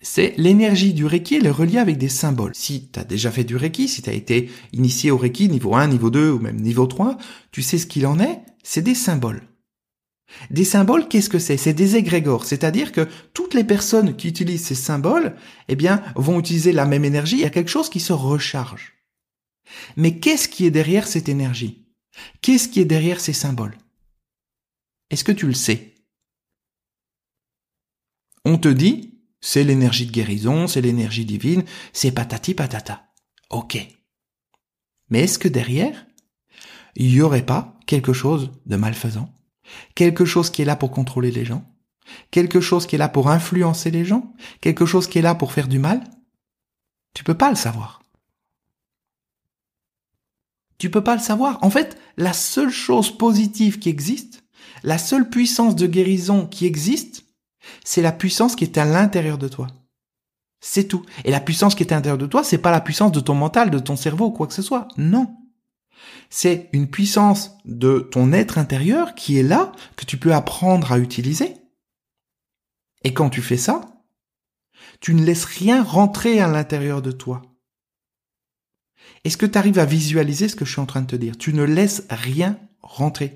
c'est 0.00 0.34
l'énergie 0.36 0.94
du 0.94 1.06
Reiki, 1.06 1.36
elle 1.36 1.46
est 1.46 1.50
reliée 1.50 1.78
avec 1.78 1.98
des 1.98 2.08
symboles. 2.08 2.54
Si 2.54 2.88
tu 2.90 3.00
as 3.00 3.04
déjà 3.04 3.30
fait 3.30 3.44
du 3.44 3.56
Reiki, 3.56 3.88
si 3.88 4.02
tu 4.02 4.10
as 4.10 4.12
été 4.14 4.50
initié 4.72 5.10
au 5.10 5.16
Reiki 5.16 5.48
niveau 5.48 5.74
1, 5.74 5.88
niveau 5.88 6.10
2 6.10 6.30
ou 6.30 6.38
même 6.38 6.60
niveau 6.60 6.86
3, 6.86 7.18
tu 7.50 7.62
sais 7.62 7.78
ce 7.78 7.86
qu'il 7.86 8.06
en 8.06 8.20
est, 8.20 8.40
c'est 8.62 8.82
des 8.82 8.94
symboles. 8.94 9.42
Des 10.50 10.64
symboles, 10.64 11.08
qu'est-ce 11.08 11.30
que 11.30 11.38
c'est? 11.38 11.56
C'est 11.56 11.72
des 11.72 11.96
égrégores, 11.96 12.44
c'est-à-dire 12.44 12.92
que 12.92 13.08
toutes 13.32 13.54
les 13.54 13.64
personnes 13.64 14.14
qui 14.14 14.28
utilisent 14.28 14.66
ces 14.66 14.74
symboles, 14.74 15.34
eh 15.68 15.76
bien, 15.76 16.02
vont 16.16 16.38
utiliser 16.38 16.72
la 16.72 16.84
même 16.84 17.04
énergie, 17.04 17.36
il 17.36 17.42
y 17.42 17.46
a 17.46 17.50
quelque 17.50 17.70
chose 17.70 17.88
qui 17.88 18.00
se 18.00 18.12
recharge. 18.12 18.94
Mais 19.96 20.18
qu'est-ce 20.18 20.48
qui 20.48 20.66
est 20.66 20.70
derrière 20.70 21.06
cette 21.06 21.28
énergie? 21.28 21.86
Qu'est-ce 22.42 22.68
qui 22.68 22.80
est 22.80 22.84
derrière 22.84 23.20
ces 23.20 23.32
symboles? 23.32 23.76
Est-ce 25.10 25.24
que 25.24 25.32
tu 25.32 25.46
le 25.46 25.54
sais? 25.54 25.94
On 28.44 28.58
te 28.58 28.68
dit, 28.68 29.17
c'est 29.40 29.64
l'énergie 29.64 30.06
de 30.06 30.12
guérison, 30.12 30.66
c'est 30.66 30.80
l'énergie 30.80 31.24
divine, 31.24 31.64
c'est 31.92 32.12
patati 32.12 32.54
patata. 32.54 33.08
Ok. 33.50 33.78
Mais 35.10 35.20
est-ce 35.20 35.38
que 35.38 35.48
derrière, 35.48 36.06
il 36.96 37.12
n'y 37.12 37.20
aurait 37.20 37.46
pas 37.46 37.78
quelque 37.86 38.12
chose 38.12 38.50
de 38.66 38.76
malfaisant? 38.76 39.32
Quelque 39.94 40.24
chose 40.24 40.50
qui 40.50 40.62
est 40.62 40.66
là 40.66 40.76
pour 40.76 40.90
contrôler 40.90 41.30
les 41.30 41.44
gens? 41.44 41.64
Quelque 42.30 42.60
chose 42.60 42.86
qui 42.86 42.94
est 42.94 42.98
là 42.98 43.08
pour 43.08 43.30
influencer 43.30 43.90
les 43.90 44.04
gens, 44.04 44.32
quelque 44.60 44.86
chose 44.86 45.06
qui 45.06 45.18
est 45.18 45.22
là 45.22 45.34
pour 45.34 45.52
faire 45.52 45.68
du 45.68 45.78
mal, 45.78 46.02
tu 47.14 47.22
peux 47.22 47.36
pas 47.36 47.50
le 47.50 47.56
savoir. 47.56 48.02
Tu 50.78 50.90
peux 50.90 51.02
pas 51.02 51.16
le 51.16 51.20
savoir. 51.20 51.58
En 51.62 51.70
fait, 51.70 51.98
la 52.16 52.32
seule 52.32 52.70
chose 52.70 53.16
positive 53.16 53.78
qui 53.78 53.88
existe, 53.88 54.44
la 54.82 54.96
seule 54.96 55.28
puissance 55.28 55.76
de 55.76 55.86
guérison 55.86 56.46
qui 56.46 56.66
existe, 56.66 57.24
c'est 57.84 58.02
la 58.02 58.12
puissance 58.12 58.56
qui 58.56 58.64
est 58.64 58.78
à 58.78 58.84
l'intérieur 58.84 59.38
de 59.38 59.48
toi. 59.48 59.66
C'est 60.60 60.88
tout. 60.88 61.04
Et 61.24 61.30
la 61.30 61.40
puissance 61.40 61.74
qui 61.74 61.82
est 61.82 61.92
à 61.92 61.96
l'intérieur 61.96 62.18
de 62.18 62.26
toi, 62.26 62.42
c'est 62.42 62.58
pas 62.58 62.70
la 62.70 62.80
puissance 62.80 63.12
de 63.12 63.20
ton 63.20 63.34
mental, 63.34 63.70
de 63.70 63.78
ton 63.78 63.96
cerveau, 63.96 64.30
quoi 64.30 64.46
que 64.46 64.54
ce 64.54 64.62
soit. 64.62 64.88
Non. 64.96 65.36
C'est 66.30 66.68
une 66.72 66.88
puissance 66.88 67.52
de 67.64 68.00
ton 68.00 68.32
être 68.32 68.58
intérieur 68.58 69.14
qui 69.14 69.38
est 69.38 69.42
là, 69.42 69.72
que 69.96 70.04
tu 70.04 70.16
peux 70.16 70.34
apprendre 70.34 70.92
à 70.92 70.98
utiliser. 70.98 71.54
Et 73.04 73.14
quand 73.14 73.30
tu 73.30 73.42
fais 73.42 73.56
ça, 73.56 73.80
tu 75.00 75.14
ne 75.14 75.24
laisses 75.24 75.44
rien 75.44 75.82
rentrer 75.82 76.40
à 76.40 76.48
l'intérieur 76.48 77.02
de 77.02 77.12
toi. 77.12 77.42
Est-ce 79.24 79.36
que 79.36 79.46
tu 79.46 79.58
arrives 79.58 79.78
à 79.78 79.84
visualiser 79.84 80.48
ce 80.48 80.56
que 80.56 80.64
je 80.64 80.72
suis 80.72 80.80
en 80.80 80.86
train 80.86 81.02
de 81.02 81.06
te 81.06 81.16
dire? 81.16 81.36
Tu 81.38 81.52
ne 81.52 81.62
laisses 81.62 82.04
rien 82.10 82.58
rentrer. 82.82 83.34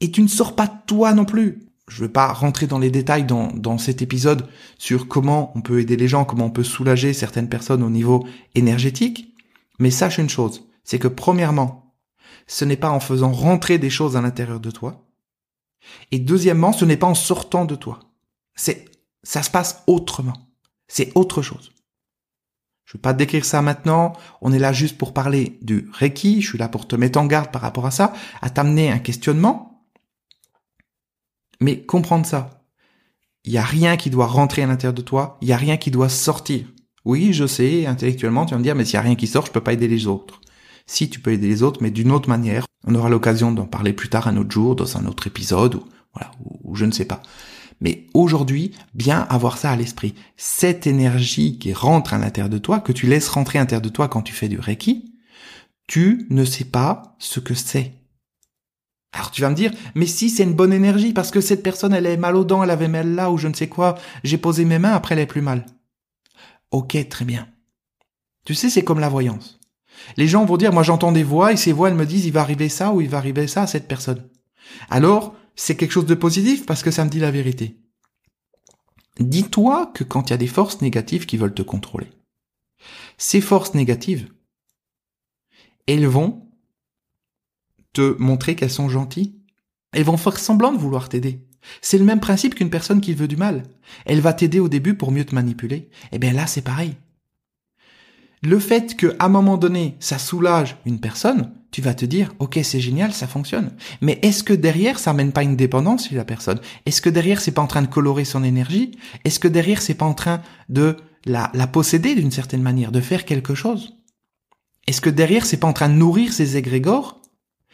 Et 0.00 0.10
tu 0.10 0.22
ne 0.22 0.28
sors 0.28 0.54
pas 0.54 0.66
de 0.66 0.86
toi 0.86 1.12
non 1.14 1.24
plus. 1.24 1.67
Je 1.88 2.02
ne 2.02 2.06
vais 2.06 2.12
pas 2.12 2.32
rentrer 2.32 2.66
dans 2.66 2.78
les 2.78 2.90
détails 2.90 3.24
dans, 3.24 3.48
dans 3.52 3.78
cet 3.78 4.02
épisode 4.02 4.46
sur 4.78 5.08
comment 5.08 5.52
on 5.54 5.62
peut 5.62 5.80
aider 5.80 5.96
les 5.96 6.08
gens, 6.08 6.24
comment 6.24 6.46
on 6.46 6.50
peut 6.50 6.64
soulager 6.64 7.12
certaines 7.12 7.48
personnes 7.48 7.82
au 7.82 7.90
niveau 7.90 8.26
énergétique. 8.54 9.34
Mais 9.78 9.90
sache 9.90 10.18
une 10.18 10.28
chose, 10.28 10.68
c'est 10.84 10.98
que 10.98 11.08
premièrement, 11.08 11.94
ce 12.46 12.64
n'est 12.64 12.76
pas 12.76 12.90
en 12.90 13.00
faisant 13.00 13.32
rentrer 13.32 13.78
des 13.78 13.90
choses 13.90 14.16
à 14.16 14.20
l'intérieur 14.20 14.60
de 14.60 14.70
toi. 14.70 15.06
Et 16.10 16.18
deuxièmement, 16.18 16.72
ce 16.72 16.84
n'est 16.84 16.96
pas 16.96 17.06
en 17.06 17.14
sortant 17.14 17.64
de 17.64 17.74
toi. 17.74 18.00
C'est, 18.54 18.86
ça 19.22 19.42
se 19.42 19.50
passe 19.50 19.82
autrement. 19.86 20.48
C'est 20.88 21.12
autre 21.14 21.42
chose. 21.42 21.72
Je 22.84 22.96
ne 22.96 22.98
vais 22.98 23.02
pas 23.02 23.12
décrire 23.12 23.44
ça 23.44 23.60
maintenant. 23.60 24.14
On 24.40 24.52
est 24.52 24.58
là 24.58 24.72
juste 24.72 24.96
pour 24.96 25.12
parler 25.12 25.58
du 25.60 25.90
Reiki. 25.92 26.40
Je 26.40 26.48
suis 26.48 26.58
là 26.58 26.68
pour 26.68 26.88
te 26.88 26.96
mettre 26.96 27.18
en 27.18 27.26
garde 27.26 27.52
par 27.52 27.60
rapport 27.60 27.84
à 27.84 27.90
ça, 27.90 28.14
à 28.40 28.48
t'amener 28.48 28.90
un 28.90 28.98
questionnement. 28.98 29.67
Mais 31.60 31.80
comprendre 31.80 32.26
ça. 32.26 32.64
Il 33.44 33.52
n'y 33.52 33.58
a 33.58 33.64
rien 33.64 33.96
qui 33.96 34.10
doit 34.10 34.26
rentrer 34.26 34.62
à 34.62 34.66
l'intérieur 34.66 34.94
de 34.94 35.02
toi. 35.02 35.38
Il 35.40 35.46
n'y 35.46 35.54
a 35.54 35.56
rien 35.56 35.76
qui 35.76 35.90
doit 35.90 36.08
sortir. 36.08 36.66
Oui, 37.04 37.32
je 37.32 37.46
sais, 37.46 37.86
intellectuellement, 37.86 38.44
tu 38.44 38.52
vas 38.52 38.58
me 38.58 38.62
dire, 38.62 38.74
mais 38.74 38.84
s'il 38.84 38.94
n'y 38.94 39.04
a 39.04 39.08
rien 39.08 39.14
qui 39.14 39.26
sort, 39.26 39.46
je 39.46 39.52
peux 39.52 39.62
pas 39.62 39.72
aider 39.72 39.88
les 39.88 40.06
autres. 40.06 40.40
Si 40.86 41.08
tu 41.08 41.20
peux 41.20 41.32
aider 41.32 41.48
les 41.48 41.62
autres, 41.62 41.82
mais 41.82 41.90
d'une 41.90 42.10
autre 42.10 42.28
manière. 42.28 42.66
On 42.86 42.94
aura 42.94 43.08
l'occasion 43.08 43.52
d'en 43.52 43.66
parler 43.66 43.92
plus 43.92 44.08
tard 44.08 44.28
un 44.28 44.36
autre 44.36 44.50
jour, 44.50 44.76
dans 44.76 44.96
un 44.96 45.06
autre 45.06 45.26
épisode, 45.26 45.76
ou 45.76 45.84
voilà, 46.14 46.30
ou 46.40 46.74
je 46.74 46.84
ne 46.84 46.92
sais 46.92 47.04
pas. 47.04 47.22
Mais 47.80 48.06
aujourd'hui, 48.14 48.72
bien 48.94 49.20
avoir 49.30 49.58
ça 49.58 49.70
à 49.70 49.76
l'esprit. 49.76 50.14
Cette 50.36 50.86
énergie 50.86 51.58
qui 51.58 51.72
rentre 51.72 52.14
à 52.14 52.18
l'intérieur 52.18 52.50
de 52.50 52.58
toi, 52.58 52.80
que 52.80 52.92
tu 52.92 53.06
laisses 53.06 53.28
rentrer 53.28 53.58
à 53.58 53.62
l'intérieur 53.62 53.82
de 53.82 53.88
toi 53.88 54.08
quand 54.08 54.22
tu 54.22 54.32
fais 54.32 54.48
du 54.48 54.58
Reiki, 54.58 55.14
tu 55.86 56.26
ne 56.30 56.44
sais 56.44 56.64
pas 56.64 57.16
ce 57.18 57.40
que 57.40 57.54
c'est. 57.54 57.92
Alors 59.18 59.32
tu 59.32 59.42
vas 59.42 59.50
me 59.50 59.56
dire, 59.56 59.72
mais 59.96 60.06
si 60.06 60.30
c'est 60.30 60.44
une 60.44 60.54
bonne 60.54 60.72
énergie, 60.72 61.12
parce 61.12 61.32
que 61.32 61.40
cette 61.40 61.64
personne, 61.64 61.92
elle 61.92 62.06
est 62.06 62.16
mal 62.16 62.36
aux 62.36 62.44
dents, 62.44 62.62
elle 62.62 62.70
avait 62.70 62.86
mal 62.86 63.16
là, 63.16 63.32
ou 63.32 63.36
je 63.36 63.48
ne 63.48 63.52
sais 63.52 63.68
quoi, 63.68 63.98
j'ai 64.22 64.38
posé 64.38 64.64
mes 64.64 64.78
mains, 64.78 64.92
après 64.92 65.16
elle 65.16 65.20
est 65.20 65.26
plus 65.26 65.42
mal. 65.42 65.66
Ok, 66.70 66.96
très 67.08 67.24
bien. 67.24 67.48
Tu 68.44 68.54
sais, 68.54 68.70
c'est 68.70 68.84
comme 68.84 69.00
la 69.00 69.08
voyance. 69.08 69.58
Les 70.16 70.28
gens 70.28 70.44
vont 70.44 70.56
dire, 70.56 70.72
moi 70.72 70.84
j'entends 70.84 71.10
des 71.10 71.24
voix, 71.24 71.52
et 71.52 71.56
ces 71.56 71.72
voix, 71.72 71.88
elles 71.88 71.96
me 71.96 72.06
disent, 72.06 72.26
il 72.26 72.32
va 72.32 72.42
arriver 72.42 72.68
ça, 72.68 72.92
ou 72.92 73.00
il 73.00 73.08
va 73.08 73.18
arriver 73.18 73.48
ça 73.48 73.62
à 73.62 73.66
cette 73.66 73.88
personne. 73.88 74.28
Alors, 74.88 75.34
c'est 75.56 75.76
quelque 75.76 75.90
chose 75.90 76.06
de 76.06 76.14
positif 76.14 76.64
parce 76.64 76.84
que 76.84 76.92
ça 76.92 77.04
me 77.04 77.10
dit 77.10 77.18
la 77.18 77.32
vérité. 77.32 77.76
Dis-toi 79.18 79.90
que 79.94 80.04
quand 80.04 80.28
il 80.28 80.30
y 80.30 80.34
a 80.34 80.38
des 80.38 80.46
forces 80.46 80.80
négatives 80.80 81.26
qui 81.26 81.38
veulent 81.38 81.54
te 81.54 81.62
contrôler, 81.62 82.12
ces 83.16 83.40
forces 83.40 83.74
négatives, 83.74 84.32
elles 85.88 86.06
vont 86.06 86.47
te 87.92 88.16
montrer 88.18 88.54
qu'elles 88.54 88.70
sont 88.70 88.88
gentilles. 88.88 89.34
Elles 89.92 90.04
vont 90.04 90.16
faire 90.16 90.38
semblant 90.38 90.72
de 90.72 90.78
vouloir 90.78 91.08
t'aider. 91.08 91.46
C'est 91.82 91.98
le 91.98 92.04
même 92.04 92.20
principe 92.20 92.54
qu'une 92.54 92.70
personne 92.70 93.00
qui 93.00 93.14
veut 93.14 93.28
du 93.28 93.36
mal. 93.36 93.64
Elle 94.04 94.20
va 94.20 94.32
t'aider 94.32 94.60
au 94.60 94.68
début 94.68 94.94
pour 94.94 95.12
mieux 95.12 95.24
te 95.24 95.34
manipuler. 95.34 95.90
Eh 96.12 96.18
bien 96.18 96.32
là, 96.32 96.46
c'est 96.46 96.62
pareil. 96.62 96.96
Le 98.42 98.60
fait 98.60 98.96
qu'à 98.96 99.08
un 99.18 99.28
moment 99.28 99.56
donné, 99.56 99.96
ça 99.98 100.18
soulage 100.18 100.76
une 100.86 101.00
personne, 101.00 101.52
tu 101.72 101.82
vas 101.82 101.94
te 101.94 102.04
dire, 102.04 102.32
ok, 102.38 102.60
c'est 102.62 102.80
génial, 102.80 103.12
ça 103.12 103.26
fonctionne. 103.26 103.72
Mais 104.00 104.20
est-ce 104.22 104.44
que 104.44 104.52
derrière, 104.52 104.98
ça 104.98 105.12
mène 105.12 105.32
pas 105.32 105.42
une 105.42 105.56
dépendance 105.56 106.08
chez 106.08 106.14
la 106.14 106.24
personne? 106.24 106.60
Est-ce 106.86 107.02
que 107.02 107.10
derrière, 107.10 107.40
c'est 107.40 107.52
pas 107.52 107.62
en 107.62 107.66
train 107.66 107.82
de 107.82 107.88
colorer 107.88 108.24
son 108.24 108.44
énergie? 108.44 108.92
Est-ce 109.24 109.40
que 109.40 109.48
derrière, 109.48 109.82
c'est 109.82 109.94
pas 109.94 110.06
en 110.06 110.14
train 110.14 110.40
de 110.68 110.96
la, 111.24 111.50
la 111.52 111.66
posséder 111.66 112.14
d'une 112.14 112.30
certaine 112.30 112.62
manière, 112.62 112.92
de 112.92 113.00
faire 113.00 113.24
quelque 113.24 113.56
chose? 113.56 113.96
Est-ce 114.86 115.00
que 115.00 115.10
derrière, 115.10 115.44
c'est 115.44 115.58
pas 115.58 115.68
en 115.68 115.72
train 115.72 115.88
de 115.88 115.94
nourrir 115.94 116.32
ses 116.32 116.56
égrégores? 116.56 117.20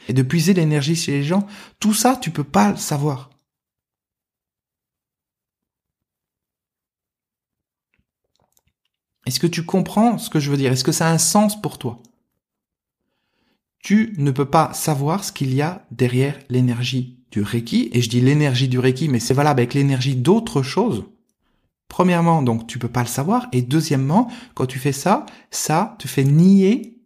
Et 0.08 0.12
de 0.12 0.22
puiser 0.22 0.54
l'énergie 0.54 0.96
chez 0.96 1.12
les 1.12 1.24
gens 1.24 1.46
Tout 1.80 1.94
ça, 1.94 2.16
tu 2.16 2.30
peux 2.30 2.44
pas 2.44 2.70
le 2.70 2.76
savoir. 2.76 3.30
Est-ce 9.26 9.40
que 9.40 9.46
tu 9.46 9.64
comprends 9.64 10.18
ce 10.18 10.28
que 10.28 10.40
je 10.40 10.50
veux 10.50 10.56
dire? 10.56 10.72
Est-ce 10.72 10.84
que 10.84 10.92
ça 10.92 11.08
a 11.08 11.12
un 11.12 11.18
sens 11.18 11.60
pour 11.60 11.78
toi? 11.78 12.02
Tu 13.78 14.14
ne 14.18 14.30
peux 14.30 14.44
pas 14.44 14.72
savoir 14.72 15.24
ce 15.24 15.32
qu'il 15.32 15.54
y 15.54 15.62
a 15.62 15.86
derrière 15.90 16.38
l'énergie 16.48 17.18
du 17.30 17.42
Reiki. 17.42 17.90
Et 17.92 18.00
je 18.00 18.08
dis 18.08 18.20
l'énergie 18.20 18.68
du 18.68 18.78
Reiki, 18.78 19.08
mais 19.08 19.20
c'est 19.20 19.34
valable 19.34 19.60
avec 19.60 19.74
l'énergie 19.74 20.16
d'autres 20.16 20.62
choses. 20.62 21.04
Premièrement, 21.88 22.42
donc 22.42 22.66
tu 22.66 22.78
peux 22.78 22.88
pas 22.88 23.02
le 23.02 23.08
savoir. 23.08 23.48
Et 23.52 23.62
deuxièmement, 23.62 24.30
quand 24.54 24.66
tu 24.66 24.78
fais 24.78 24.92
ça, 24.92 25.26
ça 25.50 25.96
te 25.98 26.08
fait 26.08 26.24
nier 26.24 26.98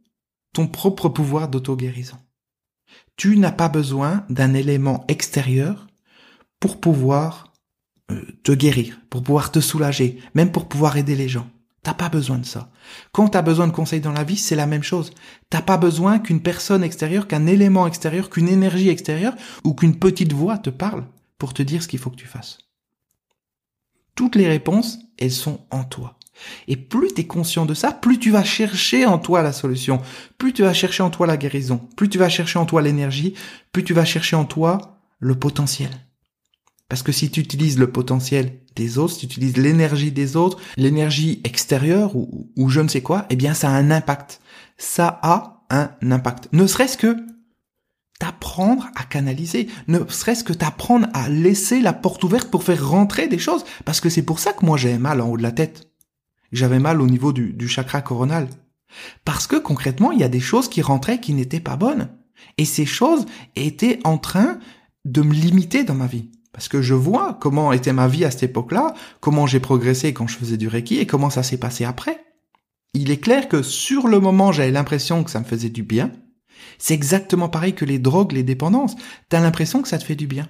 ton 0.53 0.67
propre 0.67 1.09
pouvoir 1.09 1.49
d'auto-guérison. 1.49 2.17
Tu 3.19 3.37
n'as 3.37 3.53
pas 3.53 3.69
besoin 3.69 4.25
d'un 4.31 4.55
élément 4.55 5.05
extérieur 5.09 5.89
pour 6.61 6.81
pouvoir 6.81 7.53
euh, 8.13 8.23
te 8.45 8.53
guérir, 8.53 9.01
pour 9.11 9.25
pouvoir 9.25 9.51
te 9.51 9.59
soulager, 9.59 10.21
même 10.35 10.53
pour 10.53 10.69
pouvoir 10.69 10.97
aider 10.97 11.17
les 11.17 11.29
gens. 11.29 11.51
T'as 11.83 11.95
pas 11.95 12.11
besoin 12.11 12.39
de 12.39 12.47
ça. 12.47 12.71
Quand 13.11 13.29
t'as 13.29 13.43
besoin 13.43 13.67
de 13.67 13.73
conseils 13.73 14.01
dans 14.01 14.13
la 14.13 14.23
vie, 14.23 14.37
c'est 14.37 14.55
la 14.55 14.67
même 14.67 14.85
chose. 14.85 15.13
T'as 15.51 15.63
pas 15.63 15.79
besoin 15.79 16.21
qu'une 16.21 16.43
personne 16.43 16.85
extérieure, 16.85 17.27
qu'un 17.27 17.47
élément 17.47 17.89
extérieur, 17.89 18.31
qu'une 18.31 18.49
énergie 18.49 18.89
extérieure 18.89 19.35
ou 19.65 19.75
qu'une 19.75 19.99
petite 19.99 20.33
voix 20.33 20.57
te 20.57 20.71
parle 20.71 21.05
pour 21.39 21.55
te 21.55 21.63
dire 21.63 21.83
ce 21.83 21.89
qu'il 21.89 21.99
faut 21.99 22.11
que 22.11 22.17
tu 22.17 22.27
fasses. 22.27 22.59
Toutes 24.15 24.37
les 24.37 24.47
réponses, 24.47 24.99
elles 25.19 25.33
sont 25.33 25.67
en 25.73 25.83
toi. 25.83 26.18
Et 26.67 26.77
plus 26.77 27.09
tu 27.15 27.23
es 27.23 27.27
conscient 27.27 27.67
de 27.67 27.75
ça, 27.75 27.93
plus 27.93 28.19
tu 28.19 28.31
vas 28.31 28.45
chercher 28.45 29.07
en 29.07 29.19
toi 29.19 29.43
la 29.43 29.53
solution, 29.53 30.01
plus 30.39 30.53
tu 30.53 30.63
vas 30.63 30.73
chercher 30.73 31.03
en 31.03 31.11
toi 31.11 31.27
la 31.27 31.37
guérison, 31.37 31.81
plus 31.97 32.09
tu 32.09 32.19
vas 32.19 32.29
chercher 32.29 32.59
en 32.59 32.67
toi 32.67 32.83
l'énergie, 32.83 33.35
plus 33.73 33.85
tu 33.85 33.95
vas 33.95 34.05
chercher 34.05 34.37
en 34.37 34.45
toi 34.45 35.01
le 35.19 35.35
potentiel. 35.35 35.91
Parce 36.89 37.03
que 37.03 37.13
si 37.13 37.31
tu 37.31 37.41
utilises 37.41 37.79
le 37.79 37.91
potentiel 37.91 38.61
des 38.75 38.97
autres, 38.97 39.15
si 39.15 39.21
tu 39.21 39.27
utilises 39.27 39.57
l'énergie 39.59 40.13
des 40.13 40.37
autres, 40.37 40.59
l'énergie 40.77 41.41
extérieure 41.45 42.17
ou, 42.17 42.51
ou, 42.57 42.71
je 42.71 42.81
ne 42.81 42.89
sais 42.89 43.03
quoi, 43.03 43.27
eh 43.29 43.37
bien 43.37 43.53
ça 43.53 43.69
a 43.69 43.73
un 43.73 43.91
impact. 43.91 44.41
Ça 44.79 45.21
a 45.23 45.65
un 45.71 45.91
impact. 46.11 46.49
Ne 46.53 46.67
serait-ce 46.67 46.97
que 46.97 47.15
t'apprendre 48.19 48.89
à 48.97 49.05
canaliser, 49.05 49.69
ne 49.87 50.01
serait-ce 50.09 50.45
que 50.45 50.53
t'apprendre 50.53 51.09
à 51.13 51.29
laisser 51.29 51.81
la 51.81 51.93
porte 51.93 52.25
ouverte 52.25 52.51
pour 52.51 52.65
faire 52.65 52.89
rentrer 52.89 53.29
des 53.29 53.39
choses. 53.39 53.65
Parce 53.85 54.01
que 54.01 54.09
c'est 54.09 54.23
pour 54.23 54.39
ça 54.39 54.53
que 54.53 54.65
moi 54.65 54.77
j'avais 54.77 54.99
mal 54.99 55.21
en 55.21 55.29
haut 55.29 55.37
de 55.37 55.43
la 55.43 55.53
tête. 55.53 55.88
J'avais 56.53 56.79
mal 56.79 57.01
au 57.01 57.07
niveau 57.07 57.33
du, 57.33 57.53
du 57.53 57.69
chakra 57.69 58.01
coronal. 58.03 58.49
Parce 59.25 59.47
que 59.47 59.57
concrètement, 59.57 60.13
il 60.13 60.21
y 60.21 60.25
a 60.25 60.29
des 60.29 60.41
choses 60.41 60.69
qui 60.69 60.83
rentraient 60.83 61.21
qui 61.21 61.35
n'étaient 61.35 61.61
pas 61.61 61.77
bonnes. 61.77 62.09
Et 62.57 62.65
ces 62.65 62.87
choses 62.87 63.27
étaient 63.57 64.01
en 64.05 64.19
train 64.19 64.59
de 65.05 65.23
me 65.23 65.33
limiter 65.33 65.85
dans 65.85 65.95
ma 65.95 66.07
vie. 66.07 66.31
Parce 66.53 66.69
que 66.69 66.83
je 66.83 66.95
vois 66.95 67.39
comment 67.41 67.73
était 67.73 67.93
ma 67.93 68.09
vie 68.09 68.25
à 68.25 68.31
cette 68.31 68.45
époque-là, 68.45 68.95
comment 69.21 69.47
j'ai 69.47 69.61
progressé 69.61 70.13
quand 70.13 70.27
je 70.27 70.37
faisais 70.37 70.57
du 70.57 70.69
Reiki 70.69 70.99
et 70.99 71.07
comment 71.07 71.31
ça 71.31 71.43
s'est 71.43 71.59
passé 71.59 71.85
après. 71.85 72.25
Il 72.95 73.11
est 73.11 73.21
clair 73.21 73.49
que 73.49 73.63
sur 73.63 74.09
le 74.09 74.19
moment, 74.19 74.51
j'avais 74.51 74.71
l'impression 74.71 75.23
que 75.23 75.31
ça 75.31 75.41
me 75.41 75.45
faisait 75.45 75.69
du 75.69 75.83
bien. 75.83 76.11
C'est 76.79 76.95
exactement 76.95 77.49
pareil 77.49 77.75
que 77.75 77.85
les 77.85 77.99
drogues, 77.99 78.33
les 78.33 78.43
dépendances. 78.43 78.97
T'as 79.29 79.41
l'impression 79.41 79.83
que 79.83 79.89
ça 79.89 79.99
te 79.99 80.05
fait 80.05 80.17
du 80.17 80.27
bien. 80.27 80.49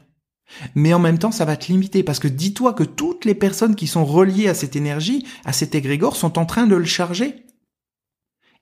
Mais 0.74 0.94
en 0.94 0.98
même 0.98 1.18
temps, 1.18 1.30
ça 1.30 1.44
va 1.44 1.56
te 1.56 1.70
limiter 1.70 2.02
parce 2.02 2.18
que 2.18 2.28
dis-toi 2.28 2.72
que 2.72 2.84
toutes 2.84 3.24
les 3.24 3.34
personnes 3.34 3.76
qui 3.76 3.86
sont 3.86 4.04
reliées 4.04 4.48
à 4.48 4.54
cette 4.54 4.76
énergie, 4.76 5.26
à 5.44 5.52
cet 5.52 5.74
égrégore, 5.74 6.16
sont 6.16 6.38
en 6.38 6.46
train 6.46 6.66
de 6.66 6.76
le 6.76 6.84
charger. 6.84 7.44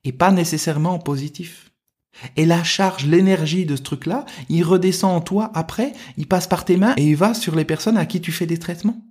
Et 0.05 0.13
pas 0.13 0.33
nécessairement 0.33 0.95
en 0.95 0.99
positif. 0.99 1.73
Et 2.37 2.47
la 2.47 2.65
charge, 2.65 3.07
l'énergie 3.07 3.67
de 3.67 3.77
ce 3.77 3.83
truc-là, 3.83 4.25
il 4.49 4.63
redescend 4.65 5.15
en 5.15 5.21
toi 5.21 5.51
après, 5.55 5.93
il 6.17 6.27
passe 6.27 6.47
par 6.47 6.65
tes 6.65 6.77
mains 6.77 6.95
et 6.97 7.07
il 7.07 7.17
va 7.17 7.35
sur 7.35 7.55
les 7.55 7.65
personnes 7.65 7.97
à 7.97 8.07
qui 8.07 8.21
tu 8.21 8.33
fais 8.33 8.47
des 8.47 8.59
traitements. 8.59 9.03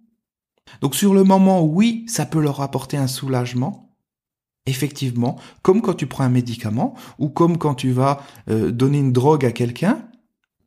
Donc 0.82 0.96
sur 0.96 1.13
le 1.13 1.24
moment, 1.24 1.63
oui, 1.63 2.05
ça 2.08 2.25
peut 2.25 2.41
leur 2.41 2.62
apporter 2.62 2.98
un 2.98 3.08
soulagement, 3.08 3.96
effectivement, 4.65 5.38
comme 5.62 5.82
quand 5.82 5.94
tu 5.94 6.08
prends 6.08 6.24
un 6.24 6.29
médicament 6.29 6.96
ou 7.20 7.29
comme 7.29 7.58
quand 7.58 7.75
tu 7.75 7.91
vas 7.91 8.24
euh, 8.50 8.72
donner 8.72 9.00
une 9.00 9.13
drogue 9.13 9.46
à 9.46 9.51
quelqu'un, 9.51 10.04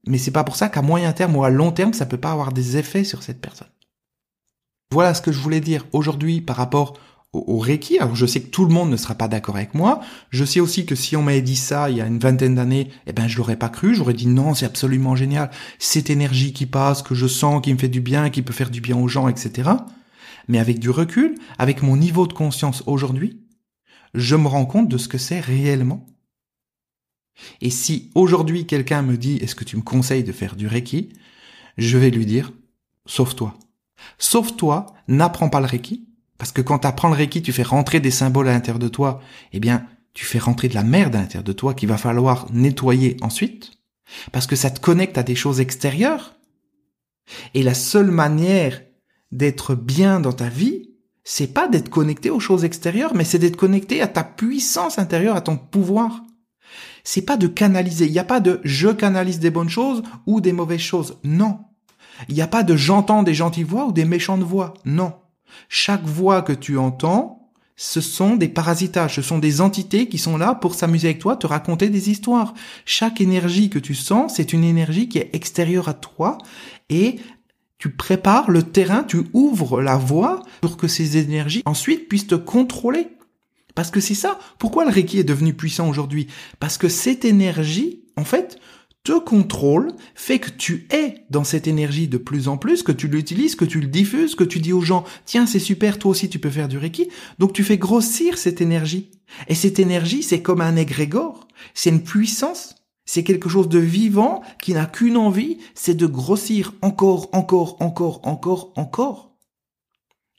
mais 0.07 0.19
c'est 0.19 0.31
pas 0.31 0.45
pour 0.45 0.57
ça 0.57 0.69
qu'à 0.69 0.83
moyen 0.83 1.12
terme 1.12 1.37
ou 1.37 1.45
à 1.45 1.50
long 1.50 1.73
terme, 1.73 1.93
ça 1.93 2.07
peut 2.07 2.19
pas 2.19 2.33
avoir 2.33 2.52
des 2.52 2.76
effets 2.76 3.05
sur 3.05 3.23
cette 3.23 3.40
personne. 3.40 3.69
Voilà 4.90 5.12
ce 5.12 5.21
que 5.21 5.33
je 5.33 5.38
voulais 5.38 5.61
dire 5.61 5.87
aujourd'hui 5.93 6.40
par 6.40 6.57
rapport 6.57 6.95
au, 7.35 7.59
Reiki. 7.59 7.99
Alors 7.99 8.17
je 8.17 8.25
sais 8.25 8.40
que 8.40 8.49
tout 8.49 8.64
le 8.64 8.73
monde 8.73 8.90
ne 8.90 8.97
sera 8.97 9.14
pas 9.14 9.28
d'accord 9.28 9.57
avec 9.57 9.75
moi. 9.75 10.00
Je 10.31 10.45
sais 10.45 10.61
aussi 10.61 10.87
que 10.87 10.95
si 10.95 11.14
on 11.14 11.23
m'avait 11.23 11.43
dit 11.43 11.57
ça 11.57 11.90
il 11.90 11.97
y 11.97 12.00
a 12.00 12.07
une 12.07 12.19
vingtaine 12.19 12.55
d'années, 12.55 12.88
eh 13.07 13.12
ben 13.12 13.28
je 13.28 13.37
l'aurais 13.37 13.57
pas 13.57 13.69
cru. 13.69 13.95
J'aurais 13.95 14.14
dit 14.14 14.26
non, 14.26 14.55
c'est 14.55 14.64
absolument 14.64 15.14
génial. 15.14 15.50
Cette 15.78 16.09
énergie 16.09 16.55
qui 16.55 16.64
passe, 16.64 17.02
que 17.02 17.14
je 17.14 17.26
sens, 17.26 17.61
qui 17.62 17.73
me 17.73 17.78
fait 17.78 17.88
du 17.88 18.00
bien, 18.00 18.31
qui 18.31 18.43
peut 18.43 18.55
faire 18.55 18.71
du 18.71 18.81
bien 18.81 18.97
aux 18.97 19.09
gens, 19.09 19.28
etc. 19.28 19.71
Mais 20.49 20.59
avec 20.59 20.78
du 20.78 20.88
recul, 20.88 21.35
avec 21.59 21.83
mon 21.83 21.97
niveau 21.97 22.26
de 22.26 22.33
conscience 22.33 22.83
aujourd'hui, 22.87 23.43
je 24.14 24.37
me 24.37 24.49
rends 24.49 24.64
compte 24.64 24.88
de 24.88 24.97
ce 24.97 25.09
que 25.09 25.19
c'est 25.19 25.40
réellement. 25.40 26.07
Et 27.61 27.71
si 27.71 28.11
aujourd'hui 28.14 28.66
quelqu'un 28.66 29.02
me 29.02 29.16
dit 29.16 29.37
est-ce 29.37 29.54
que 29.54 29.64
tu 29.64 29.76
me 29.76 29.83
conseilles 29.83 30.25
de 30.25 30.33
faire 30.33 30.57
du 30.57 30.66
Reiki, 30.66 31.11
je 31.76 31.99
vais 31.99 32.11
lui 32.11 32.26
dire 32.26 32.52
sauve-toi. 33.07 33.54
Sauve-toi, 34.18 34.87
n'apprends 35.09 35.49
pas 35.49 35.61
le 35.61 35.66
Reiki, 35.66 36.09
parce 36.38 36.52
que 36.52 36.62
quand 36.62 36.80
tu 36.80 36.87
apprends 36.87 37.09
le 37.09 37.16
Reiki, 37.16 37.42
tu 37.42 37.52
fais 37.52 37.62
rentrer 37.62 38.00
des 38.00 38.11
symboles 38.11 38.49
à 38.49 38.52
l'intérieur 38.52 38.78
de 38.78 38.88
toi, 38.88 39.21
eh 39.52 39.61
bien, 39.61 39.87
tu 40.14 40.25
fais 40.25 40.38
rentrer 40.38 40.68
de 40.68 40.75
la 40.75 40.85
merde 40.85 41.16
à 41.16 41.21
l'intérieur 41.21 41.45
de 41.45 41.52
toi 41.52 41.75
qu'il 41.75 41.88
va 41.88 41.99
falloir 41.99 42.47
nettoyer 42.52 43.16
ensuite, 43.21 43.73
parce 44.33 44.47
que 44.47 44.57
ça 44.57 44.71
te 44.71 44.80
connecte 44.80 45.18
à 45.18 45.23
des 45.23 45.35
choses 45.35 45.61
extérieures. 45.61 46.37
Et 47.54 47.62
la 47.62 47.75
seule 47.75 48.11
manière 48.11 48.83
d'être 49.33 49.75
bien 49.75 50.21
dans 50.21 50.33
ta 50.33 50.49
vie, 50.49 50.90
c'est 51.25 51.52
pas 51.52 51.68
d'être 51.68 51.90
connecté 51.90 52.30
aux 52.30 52.40
choses 52.40 52.64
extérieures, 52.64 53.14
mais 53.14 53.25
c'est 53.25 53.38
d'être 53.38 53.57
connecté 53.57 54.00
à 54.00 54.09
ta 54.09 54.25
puissance 54.25 54.99
intérieure, 54.99 55.37
à 55.37 55.42
ton 55.42 55.57
pouvoir. 55.57 56.23
C'est 57.11 57.23
pas 57.23 57.38
de 57.38 57.47
canaliser. 57.47 58.05
Il 58.05 58.12
n'y 58.12 58.19
a 58.19 58.25
pas 58.25 58.38
de 58.38 58.61
je 58.65 58.88
canalise 58.88 59.38
des 59.38 59.49
bonnes 59.49 59.71
choses 59.71 60.03
ou 60.27 60.43
des 60.43 60.53
mauvaises 60.53 60.81
choses. 60.81 61.17
Non. 61.25 61.61
Il 62.29 62.35
n'y 62.35 62.43
a 62.43 62.47
pas 62.47 62.62
de 62.62 62.77
j'entends 62.77 63.23
des 63.23 63.33
gentilles 63.33 63.65
voix 63.65 63.87
ou 63.87 63.93
des 63.93 64.05
méchantes 64.05 64.43
voix. 64.43 64.75
Non. 64.85 65.15
Chaque 65.71 66.05
voix 66.05 66.43
que 66.43 66.53
tu 66.53 66.77
entends, 66.77 67.50
ce 67.77 68.03
sont 68.03 68.37
des 68.37 68.49
parasitages, 68.49 69.15
ce 69.15 69.23
sont 69.23 69.38
des 69.38 69.62
entités 69.62 70.11
qui 70.11 70.19
sont 70.19 70.37
là 70.37 70.55
pour 70.55 70.75
s'amuser 70.75 71.09
avec 71.09 71.19
toi, 71.19 71.37
te 71.37 71.47
raconter 71.47 71.88
des 71.88 72.11
histoires. 72.11 72.53
Chaque 72.85 73.23
énergie 73.23 73.71
que 73.71 73.79
tu 73.79 73.95
sens, 73.95 74.35
c'est 74.35 74.53
une 74.53 74.65
énergie 74.65 75.09
qui 75.09 75.17
est 75.17 75.31
extérieure 75.33 75.88
à 75.88 75.95
toi 75.95 76.37
et 76.91 77.21
tu 77.79 77.91
prépares 77.91 78.50
le 78.50 78.65
terrain, 78.65 79.03
tu 79.03 79.23
ouvres 79.33 79.81
la 79.81 79.97
voie 79.97 80.43
pour 80.61 80.77
que 80.77 80.88
ces 80.88 81.17
énergies 81.17 81.62
ensuite 81.65 82.07
puissent 82.07 82.27
te 82.27 82.35
contrôler. 82.35 83.09
Parce 83.79 83.93
que 83.93 84.01
c'est 84.01 84.15
ça. 84.15 84.41
Pourquoi 84.59 84.85
le 84.85 84.91
Reiki 84.91 85.21
est 85.21 85.23
devenu 85.23 85.55
puissant 85.55 85.89
aujourd'hui? 85.89 86.27
Parce 86.59 86.79
que 86.79 86.89
cette 86.89 87.25
énergie, 87.25 88.03
en 88.17 88.25
fait, 88.25 88.59
te 89.05 89.17
contrôle, 89.17 89.93
fait 90.17 90.41
que 90.41 90.51
tu 90.51 90.89
es 90.91 91.25
dans 91.31 91.45
cette 91.45 91.69
énergie 91.69 92.09
de 92.09 92.19
plus 92.19 92.49
en 92.49 92.57
plus, 92.57 92.83
que 92.83 92.91
tu 92.91 93.07
l'utilises, 93.07 93.55
que 93.55 93.65
tu 93.65 93.81
le 93.81 93.87
diffuses, 93.87 94.35
que 94.35 94.43
tu 94.43 94.59
dis 94.59 94.73
aux 94.73 94.81
gens, 94.81 95.05
tiens, 95.27 95.47
c'est 95.47 95.61
super, 95.61 96.01
toi 96.01 96.11
aussi 96.11 96.29
tu 96.29 96.41
peux 96.41 96.51
faire 96.51 96.67
du 96.67 96.77
Reiki. 96.77 97.09
Donc 97.39 97.53
tu 97.53 97.63
fais 97.63 97.79
grossir 97.79 98.37
cette 98.37 98.61
énergie. 98.61 99.13
Et 99.47 99.55
cette 99.55 99.79
énergie, 99.79 100.25
c'est 100.25 100.43
comme 100.43 100.61
un 100.61 100.75
égrégore. 100.75 101.47
C'est 101.73 101.91
une 101.91 102.03
puissance. 102.03 102.75
C'est 103.05 103.23
quelque 103.23 103.49
chose 103.49 103.69
de 103.69 103.79
vivant 103.79 104.43
qui 104.61 104.75
n'a 104.75 104.87
qu'une 104.87 105.17
envie, 105.17 105.59
c'est 105.77 105.95
de 105.95 106.07
grossir 106.09 106.75
encore, 106.83 107.29
encore, 107.33 107.77
encore, 107.79 108.23
encore, 108.25 108.73
encore. 108.75 109.28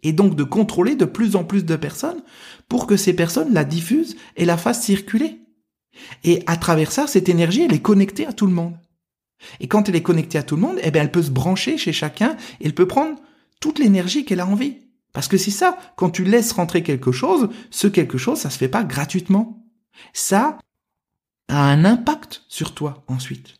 Et 0.03 0.13
donc 0.13 0.35
de 0.35 0.43
contrôler 0.43 0.95
de 0.95 1.05
plus 1.05 1.35
en 1.35 1.43
plus 1.43 1.65
de 1.65 1.75
personnes 1.75 2.21
pour 2.67 2.87
que 2.87 2.97
ces 2.97 3.13
personnes 3.13 3.53
la 3.53 3.65
diffusent 3.65 4.15
et 4.37 4.45
la 4.45 4.57
fassent 4.57 4.83
circuler. 4.83 5.41
Et 6.23 6.43
à 6.47 6.55
travers 6.55 6.91
ça, 6.91 7.07
cette 7.07 7.29
énergie, 7.29 7.63
elle 7.63 7.73
est 7.73 7.81
connectée 7.81 8.25
à 8.25 8.33
tout 8.33 8.45
le 8.45 8.53
monde. 8.53 8.77
Et 9.59 9.67
quand 9.67 9.89
elle 9.89 9.95
est 9.95 10.03
connectée 10.03 10.37
à 10.37 10.43
tout 10.43 10.55
le 10.55 10.61
monde, 10.61 10.79
eh 10.83 10.91
bien, 10.91 11.01
elle 11.01 11.11
peut 11.11 11.23
se 11.23 11.31
brancher 11.31 11.77
chez 11.77 11.93
chacun 11.93 12.35
elle 12.61 12.75
peut 12.75 12.87
prendre 12.87 13.17
toute 13.59 13.79
l'énergie 13.79 14.25
qu'elle 14.25 14.39
a 14.39 14.47
envie. 14.47 14.77
Parce 15.13 15.27
que 15.27 15.37
c'est 15.37 15.51
ça, 15.51 15.77
quand 15.95 16.09
tu 16.09 16.23
laisses 16.23 16.51
rentrer 16.51 16.83
quelque 16.83 17.11
chose, 17.11 17.49
ce 17.71 17.87
quelque 17.87 18.17
chose, 18.17 18.39
ça 18.39 18.49
se 18.49 18.57
fait 18.57 18.69
pas 18.69 18.83
gratuitement. 18.83 19.65
Ça 20.13 20.57
a 21.49 21.71
un 21.71 21.83
impact 21.83 22.43
sur 22.47 22.73
toi 22.73 23.03
ensuite. 23.07 23.55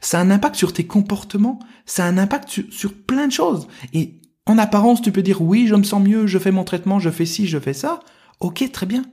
Ça 0.00 0.18
a 0.18 0.22
un 0.22 0.30
impact 0.30 0.56
sur 0.56 0.72
tes 0.72 0.86
comportements, 0.86 1.58
ça 1.86 2.04
a 2.04 2.08
un 2.08 2.18
impact 2.18 2.48
sur, 2.48 2.64
sur 2.72 2.94
plein 2.94 3.26
de 3.26 3.32
choses. 3.32 3.66
Et 3.92 4.19
en 4.50 4.58
apparence, 4.58 5.00
tu 5.00 5.12
peux 5.12 5.22
dire 5.22 5.40
oui, 5.40 5.66
je 5.66 5.74
me 5.74 5.84
sens 5.84 6.02
mieux, 6.02 6.26
je 6.26 6.38
fais 6.38 6.50
mon 6.50 6.64
traitement, 6.64 6.98
je 6.98 7.10
fais 7.10 7.26
ci, 7.26 7.46
je 7.46 7.58
fais 7.58 7.72
ça. 7.72 8.00
Ok, 8.40 8.68
très 8.72 8.86
bien. 8.86 9.04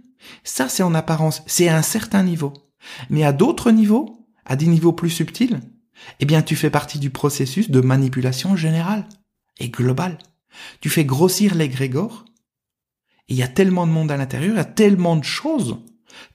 Ça, 0.43 0.67
c'est 0.67 0.83
en 0.83 0.95
apparence, 0.95 1.43
c'est 1.45 1.69
à 1.69 1.77
un 1.77 1.83
certain 1.83 2.23
niveau. 2.23 2.53
Mais 3.09 3.23
à 3.23 3.33
d'autres 3.33 3.71
niveaux, 3.71 4.27
à 4.45 4.55
des 4.55 4.65
niveaux 4.65 4.93
plus 4.93 5.09
subtils, 5.09 5.59
eh 6.19 6.25
bien, 6.25 6.41
tu 6.41 6.55
fais 6.55 6.69
partie 6.69 6.99
du 6.99 7.09
processus 7.09 7.69
de 7.69 7.81
manipulation 7.81 8.55
générale 8.55 9.07
et 9.59 9.69
globale. 9.69 10.17
Tu 10.81 10.89
fais 10.89 11.05
grossir 11.05 11.53
l'égrégore. 11.55 12.25
Il 13.27 13.35
y 13.35 13.43
a 13.43 13.47
tellement 13.47 13.85
de 13.85 13.91
monde 13.91 14.11
à 14.11 14.17
l'intérieur, 14.17 14.53
il 14.53 14.57
y 14.57 14.59
a 14.59 14.65
tellement 14.65 15.17
de 15.17 15.23
choses 15.23 15.77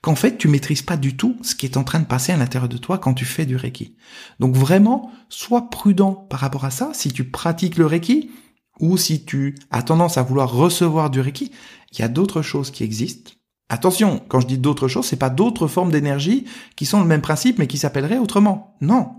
qu'en 0.01 0.15
fait, 0.15 0.37
tu 0.37 0.47
maîtrises 0.47 0.83
pas 0.83 0.95
du 0.95 1.17
tout 1.17 1.37
ce 1.41 1.55
qui 1.55 1.65
est 1.65 1.77
en 1.77 1.83
train 1.83 1.99
de 1.99 2.05
passer 2.05 2.31
à 2.31 2.37
l'intérieur 2.37 2.69
de 2.69 2.77
toi 2.77 2.99
quand 2.99 3.13
tu 3.13 3.25
fais 3.25 3.45
du 3.45 3.57
Reiki. 3.57 3.95
Donc 4.39 4.55
vraiment, 4.55 5.11
sois 5.27 5.69
prudent 5.69 6.13
par 6.13 6.39
rapport 6.39 6.63
à 6.63 6.71
ça. 6.71 6.91
Si 6.93 7.11
tu 7.11 7.25
pratiques 7.25 7.77
le 7.77 7.85
Reiki, 7.85 8.31
ou 8.79 8.97
si 8.97 9.25
tu 9.25 9.55
as 9.71 9.83
tendance 9.83 10.17
à 10.17 10.23
vouloir 10.23 10.51
recevoir 10.51 11.09
du 11.09 11.19
Reiki, 11.19 11.51
il 11.91 11.99
y 11.99 12.03
a 12.03 12.07
d'autres 12.07 12.41
choses 12.41 12.71
qui 12.71 12.83
existent 12.83 13.31
Attention, 13.73 14.21
quand 14.27 14.39
je 14.39 14.45
dis 14.45 14.59
d'autres 14.59 14.87
choses, 14.87 15.07
c'est 15.07 15.15
pas 15.15 15.31
d'autres 15.31 15.67
formes 15.67 15.91
d'énergie 15.91 16.45
qui 16.75 16.85
sont 16.85 16.99
le 16.99 17.07
même 17.07 17.21
principe 17.21 17.57
mais 17.57 17.65
qui 17.65 17.79
s'appelleraient 17.79 18.19
autrement. 18.19 18.77
Non. 18.81 19.15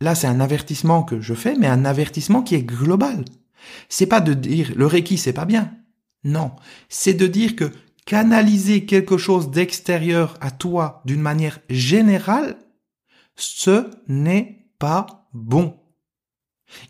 Là, 0.00 0.16
c'est 0.16 0.26
un 0.26 0.40
avertissement 0.40 1.04
que 1.04 1.20
je 1.20 1.34
fais, 1.34 1.54
mais 1.54 1.68
un 1.68 1.84
avertissement 1.84 2.42
qui 2.42 2.56
est 2.56 2.64
global. 2.64 3.24
C'est 3.88 4.06
pas 4.06 4.20
de 4.20 4.34
dire 4.34 4.72
le 4.74 4.86
Reiki 4.86 5.18
c'est 5.18 5.32
pas 5.32 5.44
bien. 5.44 5.72
Non. 6.24 6.50
C'est 6.88 7.14
de 7.14 7.28
dire 7.28 7.54
que 7.54 7.70
canaliser 8.06 8.86
quelque 8.86 9.18
chose 9.18 9.50
d'extérieur 9.52 10.34
à 10.40 10.50
toi 10.50 11.02
d'une 11.04 11.22
manière 11.22 11.60
générale, 11.70 12.56
ce 13.36 13.88
n'est 14.08 14.66
pas 14.80 15.28
bon. 15.32 15.76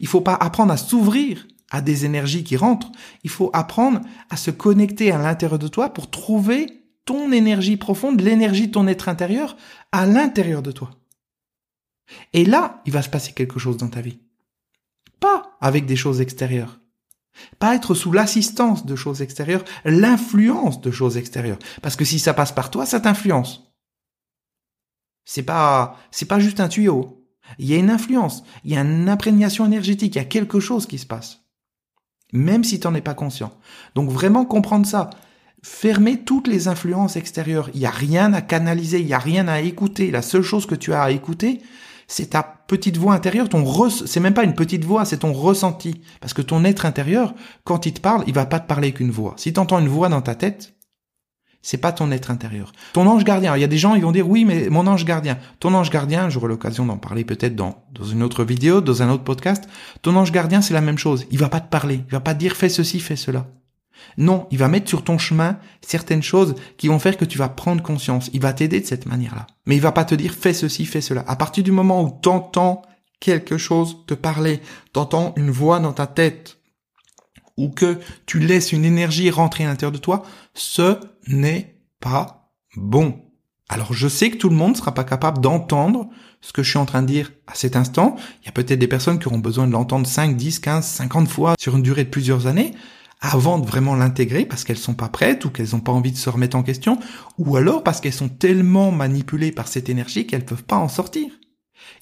Il 0.01 0.07
faut 0.07 0.21
pas 0.21 0.35
apprendre 0.35 0.73
à 0.73 0.77
s'ouvrir 0.77 1.47
à 1.71 1.81
des 1.81 2.05
énergies 2.05 2.45
qui 2.45 2.57
rentrent, 2.57 2.93
il 3.25 3.31
faut 3.31 3.51
apprendre 3.53 4.01
à 4.31 4.37
se 4.37 4.51
connecter 4.51 5.11
à 5.11 5.19
l'intérieur 5.19 5.59
de 5.59 5.69
toi 5.69 5.91
pour 5.91 6.11
trouver 6.11 6.85
ton 7.05 7.33
énergie 7.33 7.77
profonde, 7.77 8.21
l'énergie 8.21 8.69
de 8.69 8.73
ton 8.73 8.87
être 8.87 9.09
intérieur 9.09 9.57
à 9.93 10.07
l'intérieur 10.07 10.63
de 10.63 10.73
toi. 10.73 10.91
Et 12.33 12.45
là, 12.45 12.83
il 12.87 12.93
va 12.93 13.03
se 13.03 13.09
passer 13.09 13.33
quelque 13.33 13.59
chose 13.59 13.77
dans 13.77 13.89
ta 13.89 14.01
vie. 14.01 14.21
Pas 15.19 15.57
avec 15.61 15.87
des 15.87 15.97
choses 15.97 16.21
extérieures. 16.21 16.81
Pas 17.59 17.75
être 17.75 17.95
sous 17.95 18.13
l'assistance 18.13 18.87
de 18.87 18.97
choses 18.97 19.23
extérieures, 19.23 19.65
l'influence 19.85 20.81
de 20.81 20.91
choses 20.91 21.17
extérieures. 21.17 21.59
Parce 21.83 21.97
que 21.97 22.05
si 22.05 22.19
ça 22.19 22.35
passe 22.35 22.53
par 22.53 22.71
toi, 22.71 22.87
ça 22.87 23.01
t'influence. 23.01 23.73
C'est 25.25 25.43
pas, 25.43 25.99
c'est 26.11 26.27
pas 26.27 26.39
juste 26.39 26.61
un 26.61 26.69
tuyau. 26.69 27.16
Il 27.59 27.67
y 27.67 27.75
a 27.75 27.79
une 27.79 27.91
influence, 27.91 28.45
il 28.65 28.73
y 28.73 28.77
a 28.77 28.81
une 28.81 29.09
imprégnation 29.09 29.65
énergétique, 29.65 30.15
il 30.15 30.19
y 30.19 30.23
a 30.23 30.25
quelque 30.25 30.61
chose 30.61 30.87
qui 30.87 30.99
se 30.99 31.07
passe 31.07 31.47
même 32.33 32.65
si 32.65 32.81
tu 32.81 32.87
n'en 32.87 32.95
es 32.95 33.01
pas 33.01 33.15
conscient. 33.15 33.53
Donc 33.95 34.11
vraiment 34.11 34.45
comprendre 34.45 34.87
ça. 34.87 35.11
Fermer 35.63 36.19
toutes 36.19 36.49
les 36.49 36.69
influences 36.69 37.17
extérieures. 37.17 37.71
Il 37.75 37.81
n'y 37.81 37.87
a 37.87 37.91
rien 37.91 38.33
à 38.33 38.41
canaliser, 38.41 39.01
il 39.01 39.07
n'y 39.07 39.15
a 39.15 39.19
rien 39.19 39.49
à 39.49 39.61
écouter. 39.61 40.11
La 40.11 40.23
seule 40.23 40.43
chose 40.43 40.67
que 40.67 40.75
tu 40.75 40.93
as 40.93 41.03
à 41.03 41.11
écouter, 41.11 41.61
c'est 42.07 42.31
ta 42.31 42.43
petite 42.43 42.99
voix 42.99 43.15
intérieure, 43.15 43.49
ton 43.49 43.65
c'est 43.91 44.21
même 44.21 44.35
pas 44.35 44.45
une 44.45 44.55
petite 44.55 44.85
voix, 44.85 45.05
c'est 45.05 45.19
ton 45.19 45.33
ressenti. 45.33 46.01
Parce 46.21 46.35
que 46.35 46.43
ton 46.43 46.65
être 46.65 46.87
intérieur, 46.87 47.35
quand 47.65 47.87
il 47.87 47.95
te 47.95 48.01
parle, 48.01 48.23
il 48.27 48.35
va 48.35 48.47
pas 48.47 48.61
te 48.61 48.69
parler 48.69 48.93
qu'une 48.93 49.11
voix. 49.11 49.35
Si 49.39 49.53
tu 49.53 49.59
entends 49.59 49.81
une 49.81 49.89
voix 49.89 50.09
dans 50.09 50.23
ta 50.23 50.37
tête, 50.37 50.76
c'est 51.67 51.79
pas 51.79 51.91
ton 51.91 52.13
être 52.13 52.31
intérieur. 52.31 52.71
Ton 52.93 53.09
ange 53.09 53.25
gardien. 53.25 53.57
Il 53.57 53.61
y 53.61 53.65
a 53.65 53.67
des 53.67 53.77
gens, 53.77 53.97
ils 53.97 54.03
vont 54.03 54.13
dire 54.13 54.29
oui, 54.29 54.45
mais 54.45 54.69
mon 54.71 54.87
ange 54.87 55.05
gardien. 55.05 55.37
Ton 55.59 55.75
ange 55.75 55.91
gardien, 55.91 56.31
j'aurai 56.31 56.47
l'occasion 56.47 56.87
d'en 56.87 56.97
parler 56.97 57.25
peut-être 57.25 57.57
dans, 57.57 57.83
dans 57.93 58.05
une 58.05 58.23
autre 58.23 58.45
vidéo, 58.45 58.81
dans 58.81 59.03
un 59.03 59.11
autre 59.11 59.25
podcast. 59.25 59.65
Ton 60.01 60.15
ange 60.15 60.31
gardien, 60.31 60.63
c'est 60.63 60.75
la 60.75 60.81
même 60.81 60.97
chose. 60.97 61.27
Il 61.33 61.39
va 61.39 61.49
pas 61.49 61.59
te 61.59 61.69
parler. 61.69 62.03
Il 62.07 62.13
va 62.13 62.21
pas 62.21 62.35
te 62.35 62.39
dire 62.39 62.55
fais 62.55 62.69
ceci, 62.69 63.01
fais 63.01 63.17
cela. 63.17 63.49
Non, 64.17 64.47
il 64.53 64.59
va 64.59 64.69
mettre 64.69 64.89
sur 64.89 65.03
ton 65.03 65.19
chemin 65.19 65.59
certaines 65.81 66.23
choses 66.23 66.55
qui 66.77 66.87
vont 66.87 67.01
faire 67.01 67.17
que 67.17 67.25
tu 67.25 67.37
vas 67.37 67.49
prendre 67.49 67.83
conscience. 67.83 68.31
Il 68.33 68.43
va 68.43 68.53
t'aider 68.53 68.79
de 68.79 68.87
cette 68.87 69.07
manière-là. 69.07 69.49
Mais 69.67 69.75
il 69.75 69.83
va 69.83 69.91
pas 69.91 70.05
te 70.05 70.15
dire 70.15 70.35
fais 70.35 70.53
ceci, 70.53 70.87
fais 70.87 71.01
cela. 71.01 71.25
À 71.27 71.35
partir 71.35 71.65
du 71.65 71.73
moment 71.73 72.01
où 72.01 72.17
t'entends 72.23 72.83
quelque 73.19 73.59
chose 73.59 74.05
te 74.07 74.15
parler, 74.15 74.61
t'entends 74.93 75.35
une 75.37 75.51
voix 75.51 75.81
dans 75.81 75.93
ta 75.93 76.07
tête, 76.07 76.59
ou 77.57 77.71
que 77.71 77.99
tu 78.27 78.39
laisses 78.39 78.73
une 78.73 78.85
énergie 78.85 79.31
rentrer 79.31 79.65
à 79.65 79.69
l'intérieur 79.69 79.93
de 79.93 79.99
toi, 79.99 80.23
ce 80.55 80.99
n'est 81.29 81.81
pas 82.01 82.53
bon. 82.77 83.23
Alors 83.69 83.93
je 83.93 84.09
sais 84.09 84.31
que 84.31 84.37
tout 84.37 84.49
le 84.49 84.55
monde 84.55 84.73
ne 84.73 84.77
sera 84.77 84.95
pas 84.95 85.05
capable 85.05 85.41
d'entendre 85.41 86.09
ce 86.41 86.53
que 86.53 86.63
je 86.63 86.71
suis 86.71 86.79
en 86.79 86.87
train 86.87 87.03
de 87.03 87.09
dire 87.09 87.33
à 87.47 87.55
cet 87.55 87.75
instant. 87.75 88.17
Il 88.43 88.47
y 88.47 88.49
a 88.49 88.53
peut-être 88.53 88.79
des 88.79 88.87
personnes 88.87 89.19
qui 89.19 89.27
auront 89.27 89.39
besoin 89.39 89.67
de 89.67 89.73
l'entendre 89.73 90.07
5, 90.07 90.37
10, 90.37 90.61
15, 90.61 90.87
50 90.87 91.29
fois 91.29 91.55
sur 91.59 91.77
une 91.77 91.83
durée 91.83 92.05
de 92.05 92.11
plusieurs 92.11 92.47
années 92.47 92.73
avant 93.21 93.59
de 93.59 93.67
vraiment 93.67 93.97
l'intégrer 93.97 94.45
parce 94.45 94.63
qu'elles 94.63 94.79
sont 94.79 94.95
pas 94.95 95.09
prêtes 95.09 95.45
ou 95.45 95.51
qu'elles 95.51 95.71
n'ont 95.73 95.81
pas 95.81 95.93
envie 95.93 96.13
de 96.13 96.17
se 96.17 96.31
remettre 96.31 96.57
en 96.57 96.63
question 96.63 96.99
ou 97.39 97.57
alors 97.57 97.83
parce 97.83 98.01
qu'elles 98.01 98.13
sont 98.13 98.29
tellement 98.29 98.93
manipulées 98.93 99.53
par 99.53 99.69
cette 99.69 99.89
énergie 99.89 100.27
qu'elles 100.27 100.45
peuvent 100.45 100.65
pas 100.65 100.77
en 100.77 100.89
sortir. 100.89 101.31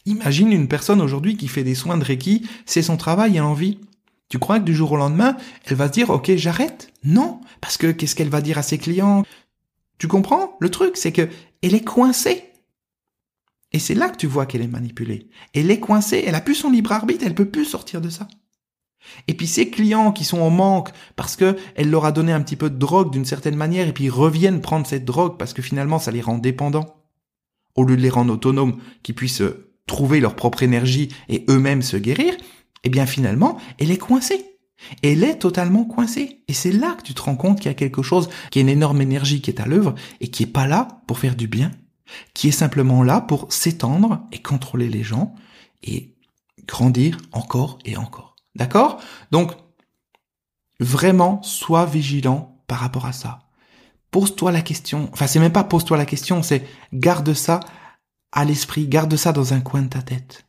Imagine 0.06 0.52
une 0.52 0.68
personne 0.68 1.00
aujourd'hui 1.00 1.37
qui 1.37 1.48
fait 1.48 1.64
des 1.64 1.74
soins 1.74 1.96
de 1.96 2.04
Reiki, 2.04 2.46
c'est 2.66 2.82
son 2.82 2.96
travail 2.96 3.37
et 3.37 3.40
envie. 3.40 3.78
Tu 4.28 4.38
crois 4.38 4.58
que 4.58 4.64
du 4.64 4.74
jour 4.74 4.92
au 4.92 4.96
lendemain, 4.96 5.37
elle 5.64 5.76
va 5.76 5.88
se 5.88 5.92
dire 5.92 6.10
OK, 6.10 6.34
j'arrête? 6.37 6.92
Non, 7.04 7.40
parce 7.60 7.76
que 7.76 7.92
qu'est-ce 7.92 8.16
qu'elle 8.16 8.30
va 8.30 8.40
dire 8.40 8.58
à 8.58 8.62
ses 8.62 8.78
clients? 8.78 9.24
Tu 9.98 10.08
comprends? 10.08 10.56
Le 10.60 10.70
truc, 10.70 10.96
c'est 10.96 11.12
que 11.12 11.28
elle 11.62 11.74
est 11.74 11.84
coincée. 11.84 12.50
Et 13.72 13.78
c'est 13.78 13.94
là 13.94 14.08
que 14.08 14.16
tu 14.16 14.26
vois 14.26 14.46
qu'elle 14.46 14.62
est 14.62 14.68
manipulée. 14.68 15.28
Elle 15.52 15.70
est 15.70 15.80
coincée, 15.80 16.22
elle 16.26 16.37
a 16.37 16.40
plus 16.40 16.54
son 16.54 16.70
libre 16.70 16.92
arbitre, 16.92 17.24
elle 17.26 17.34
peut 17.34 17.48
plus 17.48 17.64
sortir 17.64 18.00
de 18.00 18.08
ça. 18.08 18.28
Et 19.28 19.34
puis 19.34 19.46
ces 19.46 19.68
clients 19.68 20.12
qui 20.12 20.24
sont 20.24 20.40
en 20.40 20.50
manque 20.50 20.90
parce 21.16 21.37
que 21.37 21.56
elle 21.74 21.90
leur 21.90 22.04
a 22.04 22.12
donné 22.12 22.32
un 22.32 22.40
petit 22.40 22.56
peu 22.56 22.70
de 22.70 22.78
drogue 22.78 23.12
d'une 23.12 23.24
certaine 23.24 23.56
manière 23.56 23.88
et 23.88 23.92
puis 23.92 24.04
ils 24.04 24.10
reviennent 24.10 24.60
prendre 24.60 24.87
cette 24.87 25.04
drogue 25.04 25.37
parce 25.38 25.52
que 25.52 25.62
finalement 25.62 25.98
ça 25.98 26.10
les 26.10 26.20
rend 26.20 26.38
dépendants. 26.38 27.02
Au 27.74 27.84
lieu 27.84 27.96
de 27.96 28.02
les 28.02 28.10
rendre 28.10 28.32
autonomes, 28.32 28.78
qui 29.02 29.12
puissent 29.12 29.42
trouver 29.87 30.20
leur 30.20 30.37
propre 30.37 30.62
énergie 30.62 31.08
et 31.28 31.44
eux-mêmes 31.48 31.82
se 31.82 31.96
guérir, 31.96 32.34
eh 32.85 32.88
bien 32.88 33.07
finalement, 33.07 33.59
elle 33.79 33.90
est 33.90 33.99
coincée. 33.99 34.55
Elle 35.03 35.25
est 35.25 35.37
totalement 35.37 35.85
coincée. 35.85 36.42
Et 36.49 36.53
c'est 36.53 36.73
là 36.73 36.94
que 36.94 37.03
tu 37.03 37.14
te 37.14 37.23
rends 37.23 37.37
compte 37.37 37.59
qu'il 37.59 37.70
y 37.70 37.75
a 37.75 37.75
quelque 37.75 38.03
chose, 38.03 38.29
qui 38.51 38.59
est 38.59 38.62
une 38.62 38.68
énorme 38.68 39.01
énergie 39.01 39.40
qui 39.40 39.51
est 39.51 39.61
à 39.61 39.66
l'œuvre 39.66 39.94
et 40.20 40.29
qui 40.29 40.42
est 40.42 40.47
pas 40.47 40.66
là 40.66 41.03
pour 41.07 41.18
faire 41.18 41.37
du 41.37 41.49
bien, 41.49 41.70
qui 42.35 42.49
est 42.49 42.53
simplement 42.53 43.03
là 43.03 43.20
pour 43.20 43.53
s'étendre 43.53 44.23
et 44.33 44.40
contrôler 44.40 44.88
les 44.88 45.03
gens 45.03 45.35
et 45.83 46.14
grandir 46.66 47.18
encore 47.33 47.79
et 47.85 47.97
encore. 47.97 48.37
D'accord? 48.55 49.01
Donc, 49.31 49.53
vraiment, 50.81 51.42
sois 51.42 51.87
vigilant 51.87 52.62
par 52.66 52.79
rapport 52.79 53.07
à 53.07 53.12
ça. 53.12 53.40
Pose-toi 54.11 54.53
la 54.53 54.62
question. 54.62 55.09
Enfin, 55.12 55.27
c'est 55.27 55.40
même 55.40 55.53
pas 55.53 55.64
pose-toi 55.64 55.97
la 55.97 56.07
question, 56.07 56.42
c'est 56.42 56.64
garde 56.92 57.33
ça 57.35 57.61
à 58.33 58.44
l'esprit, 58.44 58.87
garde 58.87 59.16
ça 59.16 59.33
dans 59.33 59.55
un 59.55 59.61
coin 59.61 59.83
de 59.83 59.88
ta 59.88 60.03
tête. 60.03 60.44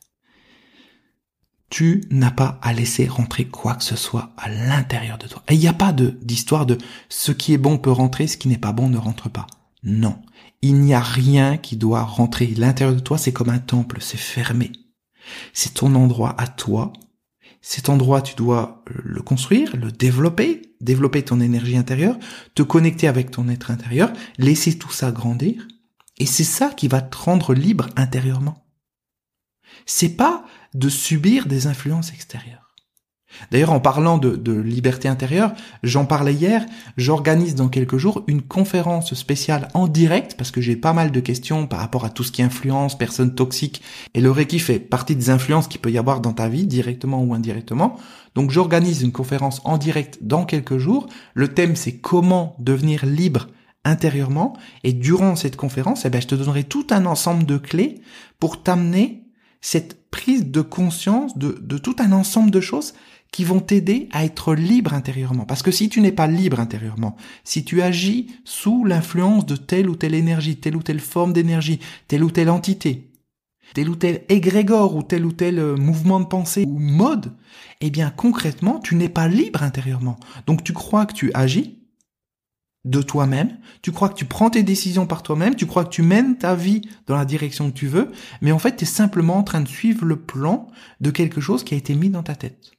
Tu 1.70 2.04
n'as 2.12 2.32
pas 2.32 2.60
à 2.62 2.74
laisser 2.74 3.08
rentrer 3.08 3.46
quoi 3.46 3.76
que 3.76 3.84
ce 3.84 3.96
soit 3.96 4.34
à 4.38 4.50
l'intérieur 4.50 5.18
de 5.18 5.28
toi. 5.28 5.44
Et 5.50 5.56
il 5.56 5.60
n'y 5.60 5.68
a 5.68 5.74
pas 5.74 5.94
de 5.94 6.18
d'histoire 6.22 6.66
de 6.66 6.78
ce 7.10 7.32
qui 7.32 7.54
est 7.54 7.58
bon 7.58 7.78
peut 7.78 7.92
rentrer, 7.92 8.28
ce 8.28 8.38
qui 8.38 8.48
n'est 8.48 8.58
pas 8.58 8.72
bon 8.72 8.90
ne 8.90 8.98
rentre 8.98 9.30
pas. 9.30 9.48
Non. 9.84 10.22
Il 10.62 10.80
n'y 10.80 10.94
a 10.94 11.00
rien 11.00 11.58
qui 11.58 11.76
doit 11.76 12.04
rentrer. 12.04 12.48
L'intérieur 12.48 12.96
de 12.96 13.02
toi, 13.02 13.18
c'est 13.18 13.34
comme 13.34 13.50
un 13.50 13.60
temple, 13.60 13.98
c'est 14.00 14.18
fermé. 14.18 14.72
C'est 15.54 15.76
ton 15.76 15.96
endroit 15.96 16.36
à 16.40 16.48
toi. 16.48 16.94
Cet 17.62 17.90
endroit, 17.90 18.22
tu 18.22 18.36
dois 18.36 18.84
le 18.88 19.22
construire, 19.22 19.76
le 19.76 19.92
développer, 19.92 20.76
développer 20.82 21.24
ton 21.24 21.40
énergie 21.40 21.78
intérieure, 21.78 22.18
te 22.54 22.62
connecter 22.62 23.08
avec 23.08 23.32
ton 23.32 23.50
être 23.50 23.72
intérieur, 23.72 24.14
laisser 24.38 24.78
tout 24.78 24.92
ça 24.92 25.12
grandir. 25.12 25.68
Et 26.18 26.26
c'est 26.26 26.44
ça 26.44 26.70
qui 26.70 26.88
va 26.88 27.02
te 27.02 27.18
rendre 27.18 27.54
libre 27.54 27.90
intérieurement. 27.96 28.66
C'est 29.86 30.16
pas 30.16 30.46
de 30.76 30.90
subir 30.90 31.48
des 31.48 31.68
influences 31.68 32.12
extérieures. 32.12 32.66
D'ailleurs, 33.52 33.74
en 33.74 33.80
parlant 33.80 34.18
de, 34.18 34.52
liberté 34.54 35.08
intérieure, 35.08 35.54
j'en 35.84 36.06
parlais 36.06 36.34
hier, 36.34 36.66
j'organise 36.96 37.56
dans 37.56 37.68
quelques 37.68 37.98
jours 37.98 38.24
une 38.28 38.42
conférence 38.42 39.14
spéciale 39.14 39.68
en 39.74 39.88
direct, 39.88 40.36
parce 40.38 40.52
que 40.52 40.62
j'ai 40.62 40.76
pas 40.76 40.94
mal 40.94 41.12
de 41.12 41.20
questions 41.20 41.68
par 41.68 41.80
rapport 41.80 42.06
à 42.06 42.10
tout 42.10 42.24
ce 42.24 42.32
qui 42.32 42.42
influence, 42.42 42.98
personnes 42.98 43.36
toxiques, 43.36 43.82
et 44.14 44.22
le 44.22 44.32
Reiki 44.32 44.60
fait 44.60 44.80
partie 44.80 45.16
des 45.16 45.30
influences 45.30 45.68
qu'il 45.68 45.82
peut 45.82 45.92
y 45.92 45.98
avoir 45.98 46.22
dans 46.22 46.34
ta 46.34 46.48
vie, 46.48 46.66
directement 46.66 47.22
ou 47.24 47.34
indirectement. 47.34 47.98
Donc 48.36 48.52
j'organise 48.52 49.02
une 49.02 49.12
conférence 49.12 49.62
en 49.66 49.78
direct 49.78 50.20
dans 50.22 50.46
quelques 50.46 50.78
jours. 50.78 51.08
Le 51.34 51.50
thème 51.50 51.76
c'est 51.76 51.98
comment 51.98 52.56
devenir 52.60 53.06
libre 53.06 53.48
intérieurement. 53.84 54.58
Et 54.84 54.94
durant 54.94 55.36
cette 55.36 55.56
conférence, 55.56 56.06
eh 56.06 56.10
ben, 56.10 56.22
je 56.22 56.28
te 56.28 56.36
donnerai 56.36 56.64
tout 56.64 56.88
un 56.90 57.06
ensemble 57.06 57.46
de 57.46 57.58
clés 57.58 58.02
pour 58.40 58.64
t'amener 58.64 59.26
cette 59.62 60.05
prise 60.16 60.50
de 60.50 60.62
conscience 60.62 61.38
de, 61.38 61.58
de 61.62 61.78
tout 61.78 61.98
un 62.00 62.14
ensemble 62.14 62.50
de 62.50 62.62
choses 62.62 62.94
qui 63.34 63.44
vont 63.44 63.60
t'aider 63.60 64.08
à 64.14 64.24
être 64.24 64.56
libre 64.56 64.94
intérieurement. 64.94 65.44
Parce 65.44 65.62
que 65.62 65.72
si 65.72 65.90
tu 65.90 66.00
n'es 66.00 66.14
pas 66.14 66.26
libre 66.26 66.62
intérieurement, 66.62 67.18
si 67.44 67.66
tu 67.66 67.82
agis 67.82 68.28
sous 68.46 68.86
l'influence 68.86 69.46
de 69.46 69.58
telle 69.58 69.90
ou 69.90 69.98
telle 69.98 70.14
énergie, 70.14 70.56
telle 70.56 70.78
ou 70.78 70.82
telle 70.82 71.02
forme 71.02 71.34
d'énergie, 71.34 71.82
telle 72.08 72.24
ou 72.24 72.32
telle 72.32 72.50
entité, 72.50 73.12
tel 73.74 73.90
ou 73.90 73.96
tel 73.98 74.24
égrégore 74.30 74.96
ou 74.96 75.04
tel 75.04 75.26
ou 75.26 75.34
tel 75.34 75.60
euh, 75.60 75.76
mouvement 75.76 76.22
de 76.22 76.28
pensée 76.28 76.64
ou 76.66 76.80
mode, 76.80 77.34
eh 77.82 77.90
bien 77.90 78.10
concrètement, 78.10 78.80
tu 78.80 78.96
n'es 78.96 79.10
pas 79.10 79.28
libre 79.28 79.64
intérieurement. 79.64 80.18
Donc 80.48 80.64
tu 80.64 80.72
crois 80.72 81.06
que 81.06 81.14
tu 81.14 81.30
agis, 81.34 81.85
de 82.86 83.02
toi-même, 83.02 83.58
tu 83.82 83.92
crois 83.92 84.10
que 84.10 84.14
tu 84.16 84.26
prends 84.26 84.52
tes 84.52 84.64
décisions 84.64 85.08
par 85.08 85.24
toi-même, 85.24 85.56
tu 85.56 85.66
crois 85.66 85.84
que 85.84 85.90
tu 85.90 86.04
mènes 86.04 86.38
ta 86.38 86.56
vie 86.56 86.82
dans 87.08 87.16
la 87.16 87.26
direction 87.26 87.72
que 87.72 87.78
tu 87.78 87.88
veux, 87.88 88.12
mais 88.42 88.52
en 88.52 88.60
fait 88.60 88.78
tu 88.78 88.84
es 88.84 88.88
simplement 88.88 89.38
en 89.38 89.44
train 89.44 89.62
de 89.62 89.68
suivre 89.68 90.06
le 90.06 90.18
plan 90.18 90.68
de 91.02 91.10
quelque 91.10 91.42
chose 91.42 91.64
qui 91.64 91.74
a 91.74 91.78
été 91.78 91.96
mis 91.96 92.10
dans 92.10 92.24
ta 92.24 92.36
tête. 92.36 92.72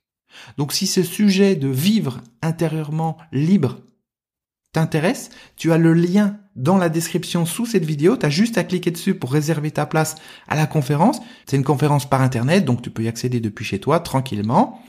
Donc 0.59 0.73
si 0.73 0.87
ce 0.87 1.03
sujet 1.03 1.57
de 1.57 1.69
vivre 1.69 2.21
intérieurement 2.41 3.17
libre 3.33 3.81
t'intéresse, 4.73 5.31
tu 5.57 5.73
as 5.73 5.79
le 5.79 5.93
lien 5.93 6.39
dans 6.55 6.79
la 6.79 6.89
description 6.89 7.45
sous 7.45 7.67
cette 7.67 7.85
vidéo, 7.85 8.17
tu 8.17 8.27
as 8.27 8.31
juste 8.31 8.59
à 8.59 8.65
cliquer 8.65 8.93
dessus 8.93 9.15
pour 9.15 9.33
réserver 9.33 9.73
ta 9.73 9.87
place 9.87 10.15
à 10.47 10.55
la 10.55 10.67
conférence. 10.67 11.21
C'est 11.47 11.57
une 11.57 11.65
conférence 11.65 12.09
par 12.09 12.21
internet, 12.21 12.65
donc 12.65 12.81
tu 12.81 12.91
peux 12.91 13.03
y 13.03 13.09
accéder 13.09 13.41
depuis 13.41 13.65
chez 13.65 13.81
toi 13.81 14.01
tranquillement. 14.01 14.81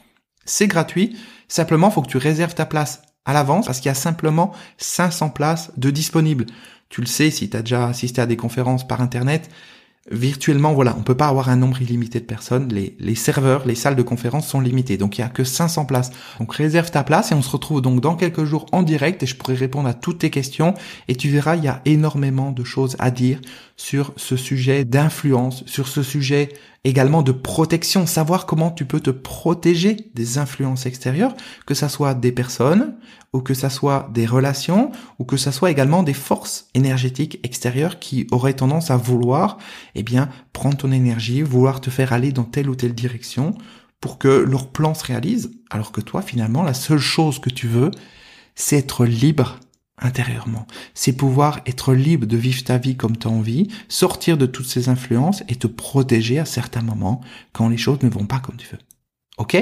C'est 0.46 0.68
gratuit, 0.68 1.18
simplement 1.48 1.90
faut 1.90 2.02
que 2.02 2.10
tu 2.10 2.18
réserves 2.18 2.54
ta 2.54 2.66
place 2.66 3.02
à 3.28 3.34
l'avance 3.34 3.68
parce 3.68 3.80
qu'il 3.80 3.90
y 3.90 3.92
a 3.92 3.96
simplement 3.96 4.52
500 4.78 5.30
places 5.30 5.72
de 5.78 5.92
disponibles. 5.92 6.48
Tu 6.90 7.02
le 7.02 7.08
sais 7.08 7.30
si 7.30 7.50
tu 7.50 7.58
as 7.58 7.62
déjà 7.62 7.88
assisté 7.88 8.22
à 8.22 8.26
des 8.26 8.38
conférences 8.38 8.88
par 8.88 9.02
internet, 9.02 9.50
virtuellement, 10.12 10.74
voilà, 10.74 10.96
on 10.98 11.04
peut 11.04 11.18
pas 11.18 11.28
avoir 11.28 11.50
un 11.50 11.58
nombre 11.58 11.82
illimité 11.82 12.20
de 12.20 12.26
personnes. 12.26 12.70
Les, 12.70 13.16
serveurs, 13.16 13.68
les 13.68 13.76
salles 13.76 13.96
de 13.96 14.04
conférence 14.04 14.48
sont 14.48 14.62
limitées. 14.62 14.98
Donc, 14.98 15.18
il 15.18 15.22
y 15.22 15.24
a 15.24 15.30
que 15.30 15.44
500 15.44 15.86
places. 15.86 16.12
Donc, 16.40 16.54
réserve 16.54 16.92
ta 16.92 17.04
place 17.04 17.32
et 17.32 17.36
on 17.36 17.42
se 17.42 17.50
retrouve 17.50 17.82
donc 17.82 18.02
dans 18.02 18.16
quelques 18.16 18.46
jours 18.46 18.68
en 18.72 18.84
direct 18.84 19.22
et 19.24 19.26
je 19.26 19.36
pourrai 19.36 19.56
répondre 19.56 19.88
à 19.88 19.94
toutes 19.94 20.20
tes 20.20 20.30
questions. 20.30 20.74
Et 21.08 21.16
tu 21.16 21.30
verras, 21.30 21.56
il 21.56 21.64
y 21.64 21.68
a 21.68 21.82
énormément 21.86 22.52
de 22.52 22.64
choses 22.64 22.96
à 23.00 23.12
dire 23.12 23.42
sur 23.76 24.14
ce 24.16 24.38
sujet 24.38 24.86
d'influence, 24.86 25.64
sur 25.66 25.88
ce 25.88 26.04
sujet 26.04 26.50
également 26.88 27.22
de 27.22 27.32
protection, 27.32 28.06
savoir 28.06 28.46
comment 28.46 28.72
tu 28.72 28.86
peux 28.86 29.00
te 29.00 29.10
protéger 29.10 30.10
des 30.16 30.38
influences 30.38 30.86
extérieures, 30.86 31.36
que 31.66 31.74
ça 31.74 31.90
soit 31.90 32.14
des 32.14 32.32
personnes, 32.32 32.96
ou 33.34 33.42
que 33.42 33.54
ça 33.54 33.70
soit 33.70 34.10
des 34.14 34.26
relations, 34.26 34.92
ou 35.20 35.26
que 35.26 35.38
ça 35.38 35.52
soit 35.52 35.70
également 35.70 36.04
des 36.04 36.14
forces 36.14 36.68
énergétiques 36.74 37.40
extérieures 37.44 38.00
qui 38.00 38.26
auraient 38.32 38.54
tendance 38.54 38.90
à 38.90 38.98
vouloir, 38.98 39.58
eh 39.96 40.04
bien, 40.04 40.30
prendre 40.54 40.78
ton 40.78 40.92
énergie, 40.92 41.42
vouloir 41.42 41.82
te 41.82 41.90
faire 41.90 42.14
aller 42.14 42.32
dans 42.32 42.46
telle 42.46 42.70
ou 42.70 42.76
telle 42.76 42.96
direction 42.96 43.56
pour 44.00 44.18
que 44.18 44.28
leur 44.28 44.70
plan 44.70 44.94
se 44.94 45.04
réalise, 45.04 45.52
alors 45.70 45.92
que 45.92 46.02
toi, 46.02 46.22
finalement, 46.22 46.64
la 46.64 46.74
seule 46.74 47.00
chose 47.00 47.40
que 47.40 47.50
tu 47.50 47.68
veux, 47.68 47.92
c'est 48.56 48.78
être 48.78 49.06
libre 49.06 49.60
intérieurement. 50.00 50.68
C'est 50.94 51.14
pouvoir 51.14 51.62
être 51.66 51.94
libre 51.94 52.28
de 52.28 52.38
vivre 52.38 52.64
ta 52.64 52.78
vie 52.78 52.96
comme 52.96 53.18
tu 53.18 53.28
as 53.28 53.32
envie, 53.32 53.68
sortir 53.88 54.38
de 54.38 54.46
toutes 54.46 54.68
ces 54.68 54.90
influences 54.90 55.44
et 55.48 55.56
te 55.56 55.68
protéger 55.68 56.40
à 56.40 56.46
certains 56.46 56.82
moments 56.82 57.22
quand 57.54 57.70
les 57.70 57.78
choses 57.78 58.02
ne 58.04 58.10
vont 58.10 58.26
pas 58.26 58.40
comme 58.40 58.58
tu 58.58 58.68
veux. 58.68 58.80
Ok? 59.38 59.58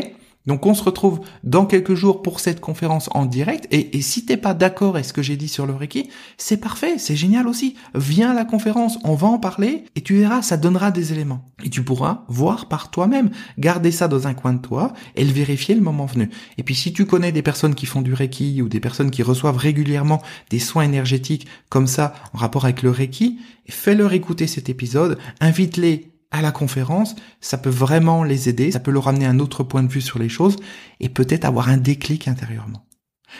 Donc 0.45 0.65
on 0.65 0.73
se 0.73 0.83
retrouve 0.83 1.21
dans 1.43 1.65
quelques 1.65 1.95
jours 1.95 2.21
pour 2.21 2.39
cette 2.39 2.61
conférence 2.61 3.09
en 3.13 3.25
direct. 3.25 3.67
Et, 3.71 4.01
si 4.01 4.25
t'es 4.25 4.37
pas 4.37 4.53
d'accord 4.53 4.95
avec 4.95 5.05
ce 5.05 5.13
que 5.13 5.21
j'ai 5.21 5.37
dit 5.37 5.47
sur 5.47 5.65
le 5.65 5.73
Reiki, 5.73 6.09
c'est 6.37 6.57
parfait, 6.57 6.97
c'est 6.97 7.15
génial 7.15 7.47
aussi. 7.47 7.75
Viens 7.95 8.31
à 8.31 8.33
la 8.33 8.45
conférence, 8.45 8.99
on 9.03 9.15
va 9.15 9.27
en 9.27 9.39
parler 9.39 9.85
et 9.95 10.01
tu 10.01 10.15
verras, 10.15 10.41
ça 10.41 10.57
donnera 10.57 10.91
des 10.91 11.11
éléments. 11.11 11.45
Et 11.63 11.69
tu 11.69 11.83
pourras 11.83 12.25
voir 12.27 12.67
par 12.67 12.91
toi-même, 12.91 13.31
garder 13.57 13.91
ça 13.91 14.07
dans 14.07 14.27
un 14.27 14.33
coin 14.33 14.53
de 14.53 14.61
toi 14.61 14.93
et 15.15 15.23
le 15.23 15.31
vérifier 15.31 15.73
le 15.73 15.81
moment 15.81 16.05
venu. 16.05 16.29
Et 16.57 16.63
puis 16.63 16.75
si 16.75 16.93
tu 16.93 17.05
connais 17.05 17.31
des 17.31 17.41
personnes 17.41 17.75
qui 17.75 17.85
font 17.85 18.01
du 18.01 18.13
Reiki 18.13 18.61
ou 18.61 18.69
des 18.69 18.79
personnes 18.79 19.11
qui 19.11 19.23
reçoivent 19.23 19.57
régulièrement 19.57 20.21
des 20.49 20.59
soins 20.59 20.83
énergétiques 20.83 21.47
comme 21.69 21.87
ça 21.87 22.13
en 22.33 22.37
rapport 22.37 22.65
avec 22.65 22.83
le 22.83 22.91
Reiki, 22.91 23.39
fais-leur 23.67 24.13
écouter 24.13 24.47
cet 24.47 24.69
épisode, 24.69 25.17
invite-les 25.39 26.14
à 26.31 26.41
la 26.41 26.51
conférence, 26.51 27.15
ça 27.41 27.57
peut 27.57 27.69
vraiment 27.69 28.23
les 28.23 28.49
aider, 28.49 28.71
ça 28.71 28.79
peut 28.79 28.91
leur 28.91 29.07
amener 29.07 29.25
un 29.25 29.39
autre 29.39 29.63
point 29.63 29.83
de 29.83 29.91
vue 29.91 30.01
sur 30.01 30.19
les 30.19 30.29
choses 30.29 30.57
et 30.99 31.09
peut-être 31.09 31.45
avoir 31.45 31.69
un 31.69 31.77
déclic 31.77 32.27
intérieurement. 32.27 32.85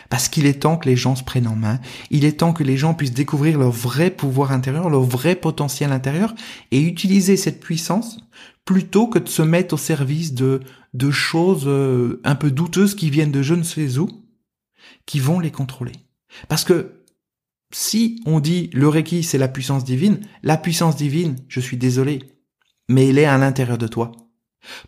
Parce 0.09 0.27
qu'il 0.27 0.45
est 0.45 0.61
temps 0.61 0.77
que 0.77 0.89
les 0.89 0.95
gens 0.95 1.15
se 1.15 1.23
prennent 1.23 1.47
en 1.47 1.55
main, 1.55 1.79
il 2.09 2.25
est 2.25 2.39
temps 2.39 2.53
que 2.53 2.63
les 2.63 2.77
gens 2.77 2.93
puissent 2.93 3.13
découvrir 3.13 3.57
leur 3.57 3.71
vrai 3.71 4.09
pouvoir 4.09 4.51
intérieur, 4.51 4.89
leur 4.89 5.03
vrai 5.03 5.35
potentiel 5.35 5.91
intérieur 5.91 6.33
et 6.71 6.81
utiliser 6.81 7.37
cette 7.37 7.59
puissance 7.59 8.19
plutôt 8.65 9.07
que 9.07 9.19
de 9.19 9.29
se 9.29 9.41
mettre 9.41 9.75
au 9.75 9.77
service 9.77 10.33
de, 10.33 10.61
de 10.93 11.11
choses 11.11 11.65
euh, 11.67 12.19
un 12.23 12.35
peu 12.35 12.51
douteuses 12.51 12.95
qui 12.95 13.09
viennent 13.09 13.31
de 13.31 13.41
je 13.41 13.53
ne 13.53 13.63
sais 13.63 13.97
où, 13.97 14.09
qui 15.05 15.19
vont 15.19 15.39
les 15.39 15.51
contrôler. 15.51 15.93
Parce 16.49 16.63
que 16.63 17.03
si 17.71 18.21
on 18.25 18.39
dit 18.39 18.69
le 18.73 18.87
Reiki 18.87 19.23
c'est 19.23 19.37
la 19.37 19.47
puissance 19.47 19.83
divine, 19.83 20.19
la 20.43 20.57
puissance 20.57 20.95
divine, 20.95 21.35
je 21.47 21.59
suis 21.59 21.77
désolé, 21.77 22.23
mais 22.87 23.07
il 23.07 23.17
est 23.17 23.25
à 23.25 23.37
l'intérieur 23.37 23.77
de 23.77 23.87
toi. 23.87 24.11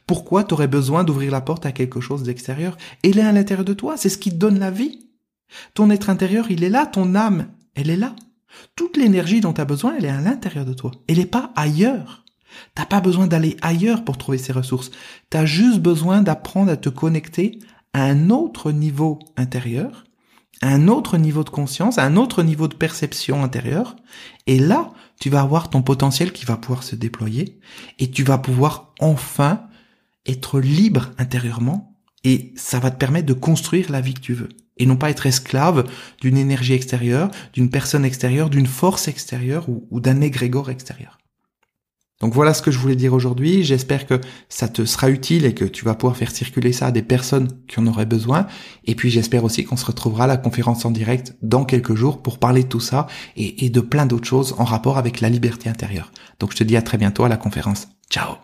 Pourquoi 0.06 0.44
t'aurais 0.44 0.68
besoin 0.68 1.04
d'ouvrir 1.04 1.32
la 1.32 1.42
porte 1.42 1.66
à 1.66 1.72
quelque 1.72 2.02
chose 2.02 2.24
d'extérieur? 2.24 2.78
Il 3.04 3.20
est 3.20 3.24
à 3.24 3.32
l'intérieur 3.32 3.66
de 3.66 3.74
toi, 3.74 3.98
c'est 3.98 4.10
ce 4.10 4.18
qui 4.18 4.32
te 4.32 4.36
donne 4.36 4.60
la 4.60 4.72
vie. 4.72 5.08
Ton 5.74 5.90
être 5.90 6.10
intérieur, 6.10 6.50
il 6.50 6.64
est 6.64 6.70
là, 6.70 6.86
ton 6.86 7.16
âme, 7.16 7.48
elle 7.76 7.90
est 7.90 7.98
là. 7.98 8.16
Toute 8.76 8.98
l'énergie 8.98 9.42
dont 9.42 9.54
tu 9.54 9.62
as 9.62 9.66
besoin, 9.66 9.96
elle 9.98 10.06
est 10.06 10.10
à 10.10 10.22
l'intérieur 10.22 10.66
de 10.66 10.74
toi. 10.74 10.92
Elle 11.08 11.18
n'est 11.18 11.26
pas 11.26 11.52
ailleurs. 11.56 12.26
T'as 12.76 12.86
pas 12.86 13.02
besoin 13.02 13.28
d'aller 13.28 13.58
ailleurs 13.62 14.04
pour 14.04 14.18
trouver 14.18 14.38
ces 14.38 14.54
ressources. 14.54 14.92
T'as 15.30 15.46
juste 15.46 15.80
besoin 15.80 16.22
d'apprendre 16.22 16.72
à 16.72 16.78
te 16.78 16.90
connecter 16.90 17.60
à 17.94 18.04
un 18.04 18.30
autre 18.30 18.72
niveau 18.72 19.20
intérieur, 19.36 20.06
à 20.62 20.70
un 20.70 20.88
autre 20.88 21.18
niveau 21.18 21.44
de 21.44 21.50
conscience, 21.50 21.98
à 21.98 22.04
un 22.04 22.16
autre 22.16 22.44
niveau 22.44 22.68
de 22.68 22.76
perception 22.76 23.44
intérieure. 23.44 23.96
Et 24.48 24.60
là, 24.60 24.92
tu 25.20 25.30
vas 25.30 25.42
avoir 25.42 25.70
ton 25.70 25.82
potentiel 25.82 26.32
qui 26.32 26.46
va 26.46 26.58
pouvoir 26.58 26.84
se 26.84 26.96
déployer 26.96 27.60
et 28.00 28.12
tu 28.12 28.24
vas 28.24 28.38
pouvoir 28.38 28.94
enfin 29.00 29.68
être 30.26 30.60
libre 30.60 31.12
intérieurement 31.18 31.96
et 32.24 32.54
ça 32.56 32.80
va 32.80 32.92
te 32.92 32.98
permettre 32.98 33.28
de 33.28 33.34
construire 33.34 33.92
la 33.92 34.02
vie 34.02 34.14
que 34.14 34.20
tu 34.20 34.34
veux 34.34 34.50
et 34.78 34.86
non 34.86 34.96
pas 34.96 35.10
être 35.10 35.26
esclave 35.26 35.90
d'une 36.22 36.38
énergie 36.38 36.74
extérieure, 36.74 37.32
d'une 37.54 37.70
personne 37.70 38.06
extérieure, 38.06 38.50
d'une 38.50 38.68
force 38.68 39.08
extérieure 39.08 39.68
ou, 39.70 40.00
d'un 40.00 40.22
égrégore 40.22 40.70
extérieur. 40.70 41.18
Donc 42.20 42.34
voilà 42.34 42.54
ce 42.54 42.62
que 42.62 42.72
je 42.72 42.80
voulais 42.80 42.96
dire 42.96 43.14
aujourd'hui. 43.14 43.64
J'espère 43.64 44.08
que 44.08 44.20
ça 44.50 44.68
te 44.68 44.86
sera 44.86 45.10
utile 45.10 45.46
et 45.46 45.54
que 45.54 45.66
tu 45.66 45.86
vas 45.86 45.94
pouvoir 45.94 46.18
faire 46.18 46.32
circuler 46.32 46.74
ça 46.74 46.88
à 46.88 46.92
des 46.92 47.04
personnes 47.04 47.50
qui 47.68 47.80
en 47.80 47.88
auraient 47.88 48.06
besoin. 48.06 48.48
Et 48.86 48.96
puis 48.96 49.10
j'espère 49.10 49.44
aussi 49.44 49.64
qu'on 49.66 49.78
se 49.78 49.86
retrouvera 49.86 50.24
à 50.24 50.28
la 50.28 50.38
conférence 50.38 50.84
en 50.86 50.92
direct 50.92 51.36
dans 51.42 51.66
quelques 51.66 51.96
jours 51.96 52.22
pour 52.22 52.40
parler 52.40 52.64
de 52.64 52.70
tout 52.70 52.80
ça 52.80 53.08
et, 53.36 53.70
de 53.70 53.82
plein 53.82 54.06
d'autres 54.06 54.28
choses 54.28 54.56
en 54.58 54.64
rapport 54.64 54.98
avec 54.98 55.22
la 55.22 55.30
liberté 55.30 55.70
intérieure. 55.70 56.12
Donc 56.40 56.52
je 56.52 56.58
te 56.58 56.64
dis 56.64 56.78
à 56.78 56.82
très 56.82 56.98
bientôt 56.98 57.24
à 57.24 57.30
la 57.30 57.38
conférence. 57.38 57.88
Ciao 58.10 58.38